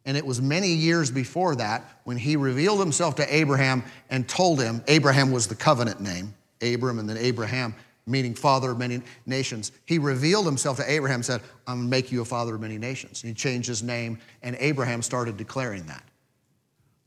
And 0.07 0.17
it 0.17 0.25
was 0.25 0.41
many 0.41 0.69
years 0.69 1.11
before 1.11 1.57
that 1.57 2.01
when 2.05 2.17
he 2.17 2.37
revealed 2.37 2.81
himself 2.81 3.17
to 3.17 3.35
Abraham 3.35 3.83
and 4.11 4.29
told 4.29 4.61
him, 4.61 4.83
Abraham 4.87 5.31
was 5.31 5.47
the 5.47 5.55
covenant 5.55 6.01
name, 6.01 6.35
Abram 6.63 6.99
and 6.99 7.09
then 7.09 7.17
Abraham, 7.17 7.75
meaning 8.07 8.35
father 8.35 8.73
of 8.73 8.79
many 8.79 9.01
nations. 9.27 9.73
He 9.87 9.99
revealed 9.99 10.47
himself 10.47 10.77
to 10.77 10.91
Abraham 10.91 11.17
and 11.17 11.25
said, 11.25 11.41
I'm 11.67 11.79
gonna 11.79 11.89
make 11.89 12.13
you 12.13 12.21
a 12.21 12.25
father 12.25 12.55
of 12.55 12.61
many 12.61 12.79
nations. 12.79 13.23
And 13.23 13.29
he 13.29 13.35
changed 13.35 13.69
his 13.69 13.83
name, 13.83 14.19
and 14.43 14.57
Abraham 14.61 15.03
started 15.03 15.37
declaring 15.37 15.87
that. 15.87 16.03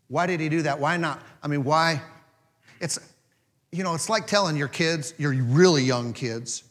Why 0.08 0.26
did 0.26 0.40
he 0.40 0.50
do 0.50 0.64
that? 0.64 0.80
Why 0.80 0.98
not? 0.98 1.22
I 1.44 1.48
mean, 1.48 1.64
why? 1.64 2.02
It's, 2.80 3.00
you 3.72 3.84
know, 3.84 3.94
it's 3.94 4.10
like 4.10 4.26
telling 4.26 4.56
your 4.56 4.70
kids, 4.70 5.14
your 5.18 5.34
really 5.34 5.84
young 5.84 6.14
kids, 6.14 6.64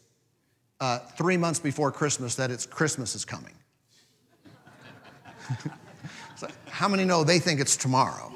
uh, 0.79 0.99
three 1.17 1.37
months 1.37 1.59
before 1.59 1.91
Christmas 1.91 2.35
that 2.35 2.51
it's 2.51 2.65
Christmas 2.65 3.15
is 3.15 3.25
coming. 3.25 3.53
so 6.35 6.47
how 6.69 6.87
many 6.87 7.05
know 7.05 7.23
they 7.23 7.39
think 7.39 7.59
it's 7.59 7.77
tomorrow? 7.77 8.33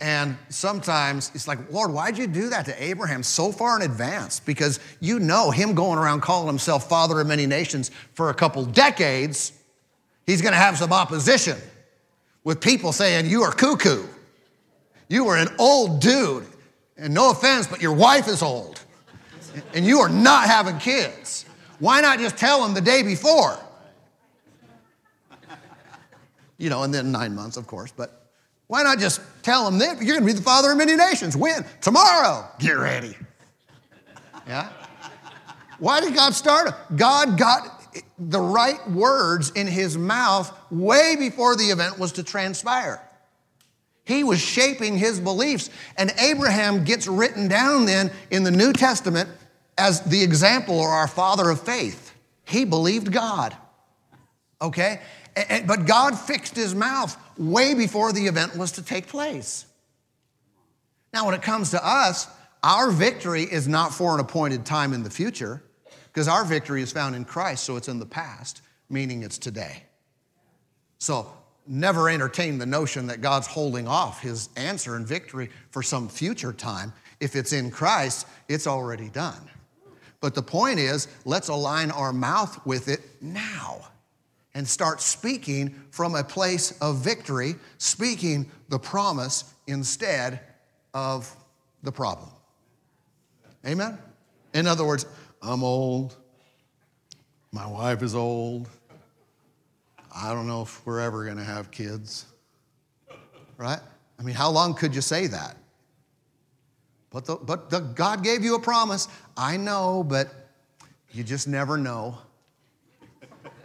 And 0.00 0.38
sometimes 0.48 1.30
it's 1.34 1.46
like, 1.46 1.58
Lord, 1.70 1.92
why'd 1.92 2.16
you 2.16 2.26
do 2.26 2.48
that 2.48 2.64
to 2.66 2.82
Abraham 2.82 3.22
so 3.22 3.52
far 3.52 3.76
in 3.76 3.82
advance? 3.82 4.40
Because 4.40 4.80
you 4.98 5.20
know 5.20 5.50
him 5.50 5.74
going 5.74 5.98
around 5.98 6.22
calling 6.22 6.46
himself 6.46 6.88
father 6.88 7.20
of 7.20 7.26
many 7.26 7.46
nations 7.46 7.90
for 8.14 8.30
a 8.30 8.34
couple 8.34 8.64
decades, 8.64 9.52
he's 10.26 10.40
to 10.40 10.52
have 10.52 10.78
some 10.78 10.92
opposition 10.92 11.58
with 12.44 12.60
people 12.60 12.92
saying, 12.92 13.26
You 13.26 13.42
are 13.42 13.52
cuckoo. 13.52 14.06
You 15.08 15.28
are 15.28 15.36
an 15.36 15.48
old 15.58 16.00
dude. 16.00 16.46
And 16.96 17.12
no 17.12 17.30
offense, 17.30 17.66
but 17.66 17.82
your 17.82 17.92
wife 17.92 18.28
is 18.28 18.42
old. 18.42 18.80
And 19.74 19.84
you 19.84 19.98
are 19.98 20.08
not 20.08 20.46
having 20.46 20.78
kids. 20.78 21.44
Why 21.78 22.00
not 22.00 22.18
just 22.18 22.36
tell 22.36 22.64
him 22.64 22.74
the 22.74 22.80
day 22.80 23.02
before? 23.02 23.58
You 26.58 26.70
know, 26.70 26.82
and 26.84 26.92
then 26.92 27.10
nine 27.10 27.34
months, 27.34 27.56
of 27.56 27.66
course, 27.66 27.92
but 27.94 28.30
why 28.66 28.82
not 28.82 28.98
just 28.98 29.20
tell 29.42 29.64
them 29.64 29.78
that 29.78 29.98
you're 30.02 30.16
going 30.16 30.26
to 30.26 30.26
be 30.26 30.32
the 30.32 30.42
father 30.42 30.72
of 30.72 30.78
many 30.78 30.96
nations? 30.96 31.36
When? 31.36 31.64
Tomorrow. 31.80 32.48
Get 32.58 32.72
ready. 32.72 33.16
Yeah? 34.46 34.70
Why 35.78 36.00
did 36.00 36.14
God 36.14 36.34
start? 36.34 36.74
God 36.96 37.38
got 37.38 37.80
the 38.18 38.40
right 38.40 38.88
words 38.90 39.50
in 39.50 39.66
his 39.66 39.96
mouth 39.96 40.52
way 40.70 41.16
before 41.18 41.56
the 41.56 41.64
event 41.64 41.98
was 41.98 42.12
to 42.12 42.22
transpire. 42.22 43.02
He 44.04 44.24
was 44.24 44.40
shaping 44.40 44.98
his 44.98 45.20
beliefs. 45.20 45.70
And 45.96 46.12
Abraham 46.18 46.84
gets 46.84 47.06
written 47.06 47.48
down 47.48 47.86
then 47.86 48.10
in 48.30 48.42
the 48.42 48.50
New 48.50 48.72
Testament 48.72 49.28
as 49.78 50.00
the 50.02 50.22
example 50.22 50.78
or 50.78 50.88
our 50.88 51.08
father 51.08 51.48
of 51.48 51.60
faith. 51.60 52.14
He 52.44 52.64
believed 52.64 53.12
God. 53.12 53.56
Okay? 54.60 55.00
But 55.34 55.86
God 55.86 56.18
fixed 56.18 56.56
his 56.56 56.74
mouth 56.74 57.16
way 57.38 57.74
before 57.74 58.12
the 58.12 58.26
event 58.26 58.56
was 58.56 58.72
to 58.72 58.82
take 58.82 59.06
place. 59.06 59.64
Now, 61.12 61.26
when 61.26 61.34
it 61.34 61.42
comes 61.42 61.70
to 61.70 61.86
us, 61.86 62.28
our 62.62 62.90
victory 62.90 63.42
is 63.42 63.66
not 63.66 63.92
for 63.92 64.14
an 64.14 64.20
appointed 64.20 64.64
time 64.64 64.92
in 64.92 65.02
the 65.02 65.10
future, 65.10 65.62
because 66.12 66.28
our 66.28 66.44
victory 66.44 66.82
is 66.82 66.92
found 66.92 67.14
in 67.14 67.24
Christ, 67.24 67.64
so 67.64 67.76
it's 67.76 67.88
in 67.88 67.98
the 67.98 68.06
past, 68.06 68.62
meaning 68.88 69.22
it's 69.22 69.38
today. 69.38 69.84
So, 70.98 71.32
never 71.66 72.08
entertain 72.08 72.58
the 72.58 72.66
notion 72.66 73.06
that 73.06 73.20
God's 73.20 73.46
holding 73.46 73.88
off 73.88 74.20
his 74.20 74.48
answer 74.56 74.96
and 74.96 75.06
victory 75.06 75.50
for 75.70 75.82
some 75.82 76.08
future 76.08 76.52
time. 76.52 76.92
If 77.20 77.36
it's 77.36 77.52
in 77.52 77.70
Christ, 77.70 78.26
it's 78.48 78.66
already 78.66 79.08
done. 79.08 79.48
But 80.20 80.34
the 80.34 80.42
point 80.42 80.78
is, 80.78 81.08
let's 81.24 81.48
align 81.48 81.90
our 81.90 82.12
mouth 82.12 82.64
with 82.66 82.88
it 82.88 83.00
now 83.20 83.86
and 84.54 84.66
start 84.66 85.00
speaking 85.00 85.74
from 85.90 86.14
a 86.14 86.24
place 86.24 86.72
of 86.80 86.96
victory, 86.98 87.54
speaking 87.78 88.50
the 88.68 88.78
promise 88.78 89.44
instead 89.66 90.40
of 90.94 91.34
the 91.82 91.92
problem. 91.92 92.30
Amen? 93.66 93.98
In 94.54 94.66
other 94.66 94.84
words, 94.84 95.06
I'm 95.42 95.62
old. 95.62 96.16
My 97.52 97.66
wife 97.66 98.02
is 98.02 98.14
old. 98.14 98.68
I 100.14 100.32
don't 100.34 100.46
know 100.46 100.62
if 100.62 100.84
we're 100.84 101.00
ever 101.00 101.24
going 101.24 101.36
to 101.36 101.44
have 101.44 101.70
kids. 101.70 102.26
Right? 103.56 103.80
I 104.18 104.22
mean, 104.22 104.34
how 104.34 104.50
long 104.50 104.74
could 104.74 104.94
you 104.94 105.00
say 105.00 105.26
that? 105.28 105.56
But, 107.10 107.24
the, 107.24 107.36
but 107.36 107.70
the, 107.70 107.80
God 107.80 108.22
gave 108.22 108.44
you 108.44 108.54
a 108.54 108.60
promise. 108.60 109.08
I 109.36 109.56
know, 109.56 110.04
but 110.04 110.28
you 111.10 111.24
just 111.24 111.48
never 111.48 111.76
know. 111.76 112.18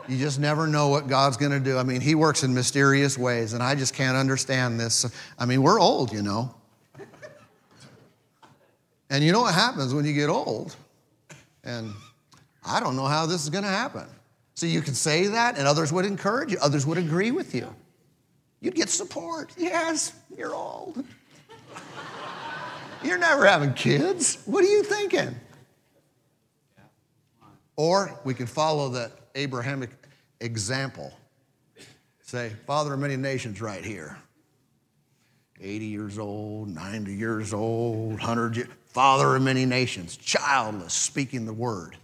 You 0.08 0.18
just 0.18 0.40
never 0.40 0.68
know 0.68 0.90
what 0.90 1.08
God's 1.08 1.38
going 1.38 1.52
to 1.52 1.60
do. 1.60 1.78
I 1.78 1.84
mean, 1.84 2.02
He 2.02 2.16
works 2.16 2.44
in 2.44 2.54
mysterious 2.54 3.18
ways, 3.18 3.54
and 3.54 3.64
I 3.64 3.76
just 3.76 3.94
can't 3.94 4.16
understand 4.16 4.80
this. 4.80 5.06
I 5.40 5.46
mean, 5.46 5.64
we're 5.64 5.80
old, 5.80 6.14
you 6.14 6.22
know. 6.22 6.54
And 9.10 9.24
you 9.24 9.32
know 9.32 9.42
what 9.42 9.54
happens 9.54 9.94
when 9.94 10.06
you 10.06 10.14
get 10.14 10.30
old? 10.30 10.76
And 11.64 11.94
I 12.66 12.80
don't 12.80 12.96
know 12.96 13.06
how 13.06 13.26
this 13.26 13.44
is 13.44 13.50
going 13.50 13.64
to 13.64 13.70
happen. 13.70 14.06
So 14.56 14.66
you 14.66 14.82
can 14.82 14.94
say 14.94 15.28
that, 15.28 15.58
and 15.58 15.68
others 15.68 15.92
would 15.92 16.06
encourage 16.06 16.52
you, 16.52 16.58
others 16.62 16.86
would 16.86 16.98
agree 16.98 17.32
with 17.32 17.54
you. 17.54 17.74
You'd 18.62 18.76
get 18.76 18.90
support. 18.90 19.52
Yes, 19.58 20.14
you're 20.36 20.56
old. 20.56 21.04
You're 23.04 23.18
never 23.18 23.46
having 23.46 23.74
kids. 23.74 24.40
What 24.46 24.64
are 24.64 24.68
you 24.68 24.82
thinking? 24.82 25.36
Or 27.76 28.20
we 28.24 28.34
can 28.34 28.48
follow 28.48 28.90
the 28.90 29.12
Abrahamic 29.36 29.92
example. 30.40 31.14
Say, 32.22 32.52
Father 32.66 32.94
of 32.94 33.00
many 33.00 33.18
nations, 33.18 33.62
right 33.62 33.84
here. 33.84 34.18
80 35.62 35.86
years 35.86 36.18
old, 36.18 36.70
90 36.70 37.14
years 37.14 37.54
old, 37.54 38.10
100 38.14 38.58
years, 38.58 38.70
Father 38.88 39.36
of 39.36 39.42
many 39.42 39.66
nations, 39.66 40.18
childless, 40.18 40.94
speaking 40.94 41.46
the 41.46 41.54
word, 41.54 41.98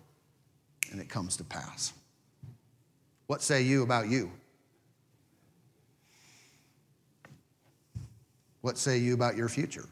and 0.91 1.01
it 1.01 1.09
comes 1.09 1.37
to 1.37 1.43
pass. 1.43 1.93
What 3.27 3.41
say 3.41 3.61
you 3.61 3.83
about 3.83 4.09
you? 4.09 4.31
What 8.61 8.77
say 8.77 8.97
you 8.97 9.13
about 9.13 9.35
your 9.35 9.49
future? 9.49 9.87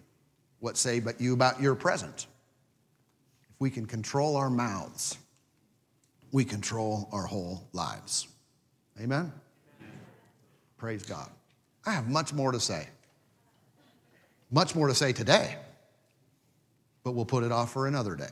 What 0.60 0.78
say 0.78 1.00
but 1.00 1.20
you 1.20 1.34
about 1.34 1.62
your 1.62 1.74
present? 1.74 2.28
If 3.50 3.56
we 3.60 3.70
can 3.70 3.86
control 3.86 4.36
our 4.36 4.50
mouths, 4.50 5.18
we 6.32 6.46
control 6.46 7.10
our 7.12 7.24
whole 7.24 7.68
lives. 7.74 8.28
Amen? 9.00 9.32
Praise 10.78 11.04
God. 11.04 11.30
I 11.86 11.92
have 11.92 12.10
much 12.10 12.34
more 12.34 12.52
to 12.52 12.60
say. 12.60 12.88
Much 14.52 14.76
more 14.76 14.88
to 14.88 14.96
say 14.96 15.14
today, 15.14 15.56
but 17.04 17.12
we'll 17.12 17.26
put 17.26 17.44
it 17.44 17.52
off 17.52 17.72
for 17.72 17.86
another 17.88 18.16
day 18.16 18.30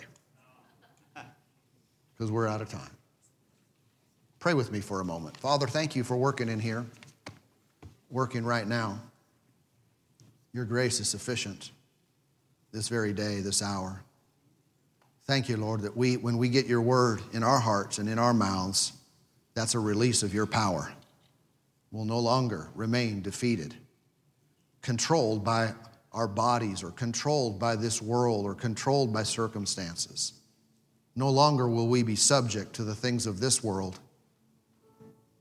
because 2.13 2.31
we're 2.31 2.47
out 2.47 2.61
of 2.61 2.69
time. 2.69 2.89
Pray 4.39 4.55
with 4.55 4.71
me 4.71 4.79
for 4.79 4.99
a 4.99 5.05
moment. 5.05 5.37
Father, 5.37 5.67
thank 5.67 5.95
you 5.95 6.03
for 6.03 6.17
working 6.17 6.49
in 6.49 6.59
here, 6.59 6.85
working 8.09 8.43
right 8.43 8.67
now. 8.67 8.99
Your 10.53 10.65
grace 10.65 10.99
is 10.99 11.07
sufficient 11.07 11.71
this 12.71 12.89
very 12.89 13.13
day, 13.13 13.41
this 13.41 13.61
hour. 13.61 14.03
Thank 15.27 15.49
you, 15.49 15.57
Lord, 15.57 15.81
that 15.81 15.97
we, 15.97 16.15
when 16.15 16.37
we 16.37 16.47
get 16.47 16.67
your 16.67 16.81
word 16.81 17.21
in 17.33 17.43
our 17.43 17.59
hearts 17.59 17.97
and 17.97 18.07
in 18.07 18.17
our 18.17 18.33
mouths, 18.33 18.93
that's 19.55 19.75
a 19.75 19.79
release 19.79 20.23
of 20.23 20.33
your 20.33 20.45
power. 20.45 20.89
We'll 21.91 22.05
no 22.05 22.19
longer 22.19 22.69
remain 22.75 23.21
defeated, 23.21 23.75
controlled 24.81 25.43
by 25.43 25.73
our 26.13 26.29
bodies 26.29 26.81
or 26.81 26.91
controlled 26.91 27.59
by 27.59 27.75
this 27.75 28.01
world 28.01 28.45
or 28.45 28.55
controlled 28.55 29.11
by 29.11 29.23
circumstances. 29.23 30.31
No 31.13 31.29
longer 31.29 31.67
will 31.67 31.89
we 31.89 32.03
be 32.03 32.15
subject 32.15 32.73
to 32.75 32.85
the 32.85 32.95
things 32.95 33.27
of 33.27 33.41
this 33.41 33.61
world, 33.61 33.99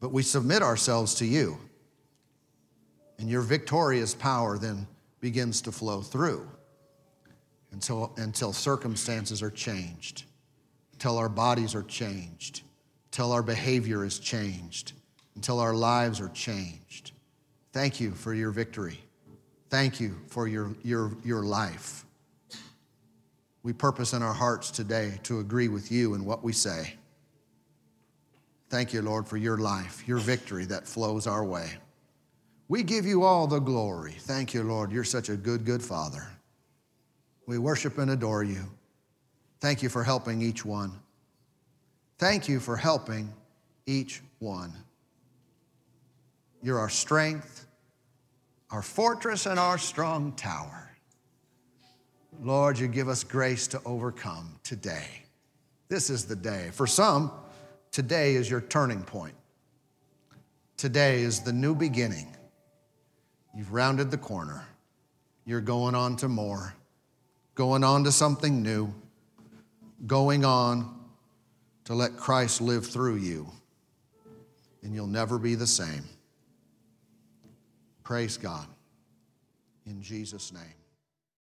but 0.01 0.13
we 0.13 0.25
submit 0.25 0.63
ourselves 0.63 1.15
to 1.17 1.25
you. 1.25 1.59
And 3.19 3.31
your 3.31 3.43
victorious 3.43 4.15
power 4.15 4.59
then 4.59 4.89
begins 5.21 5.61
to 5.63 5.73
flow 5.73 6.03
through 6.03 6.49
until, 7.77 8.11
until 8.17 8.55
circumstances 8.55 9.43
are 9.43 9.51
changed, 9.51 10.25
until 10.95 11.19
our 11.19 11.29
bodies 11.29 11.75
are 11.75 11.83
changed, 11.83 12.63
until 13.09 13.33
our 13.33 13.43
behavior 13.43 14.03
is 14.03 14.19
changed, 14.19 14.95
until 15.35 15.61
our 15.61 15.75
lives 15.75 16.19
are 16.19 16.31
changed. 16.31 17.13
Thank 17.75 18.01
you 18.01 18.13
for 18.13 18.33
your 18.33 18.51
victory. 18.51 18.99
Thank 19.69 20.01
you 20.01 20.17
for 20.29 20.49
your, 20.49 20.75
your, 20.85 21.13
your 21.23 21.43
life. 21.43 22.07
We 23.63 23.75
purpose 23.75 24.15
in 24.15 24.23
our 24.23 24.33
hearts 24.33 24.71
today 24.71 25.21
to 25.25 25.41
agree 25.41 25.69
with 25.69 25.93
you 25.93 26.15
in 26.15 26.25
what 26.25 26.43
we 26.43 26.55
say. 26.55 26.95
Thank 28.71 28.95
you, 28.95 29.03
Lord, 29.03 29.29
for 29.29 29.37
your 29.37 29.59
life, 29.59 30.03
your 30.09 30.19
victory 30.19 30.65
that 30.65 30.89
flows 30.89 31.27
our 31.27 31.45
way. 31.45 31.73
We 32.69 32.83
give 32.83 33.05
you 33.05 33.25
all 33.25 33.47
the 33.47 33.59
glory. 33.59 34.13
Thank 34.13 34.55
you, 34.55 34.63
Lord. 34.63 34.91
You're 34.91 35.05
such 35.05 35.29
a 35.29 35.37
good, 35.37 35.67
good 35.67 35.83
Father. 35.83 36.27
We 37.47 37.59
worship 37.59 37.99
and 37.99 38.11
adore 38.11 38.43
you. 38.43 38.63
Thank 39.61 39.83
you 39.83 39.89
for 39.89 40.03
helping 40.03 40.43
each 40.43 40.65
one. 40.65 40.93
Thank 42.19 42.49
you 42.49 42.61
for 42.61 42.77
helping 42.77 43.33
each 43.87 44.23
one. 44.39 44.73
You're 46.63 46.79
our 46.79 46.89
strength, 46.89 47.67
our 48.71 48.83
fortress, 48.83 49.47
and 49.47 49.59
our 49.59 49.79
strong 49.79 50.33
tower. 50.33 50.91
Lord, 52.43 52.79
you 52.79 52.89
give 52.89 53.09
us 53.09 53.23
grace 53.25 53.67
to 53.69 53.81
overcome 53.85 54.59
today. 54.63 55.07
This 55.89 56.11
is 56.11 56.25
the 56.25 56.37
day. 56.37 56.71
For 56.73 56.87
some, 56.87 57.31
today 57.93 58.35
is 58.35 58.51
your 58.51 58.61
turning 58.61 59.03
point. 59.03 59.35
Today 60.77 61.21
is 61.21 61.41
the 61.41 61.53
new 61.53 61.75
beginning. 61.75 62.37
You've 63.55 63.73
rounded 63.73 64.11
the 64.11 64.19
corner. 64.19 64.67
You're 65.47 65.63
going 65.63 65.95
on 65.95 66.17
to 66.17 66.29
more, 66.29 66.75
going 67.57 67.83
on 67.83 68.05
to 68.05 68.13
something 68.13 68.63
new, 68.63 68.95
going 70.07 70.45
on 70.45 70.95
to 71.85 71.95
let 71.95 72.17
Christ 72.17 72.61
live 72.61 72.87
through 72.87 73.17
you, 73.17 73.51
and 74.83 74.95
you'll 74.95 75.07
never 75.07 75.39
be 75.39 75.57
the 75.57 75.67
same. 75.67 76.05
Praise 78.05 78.37
God. 78.37 78.67
In 79.87 80.01
Jesus' 80.01 80.53
name. 80.53 80.76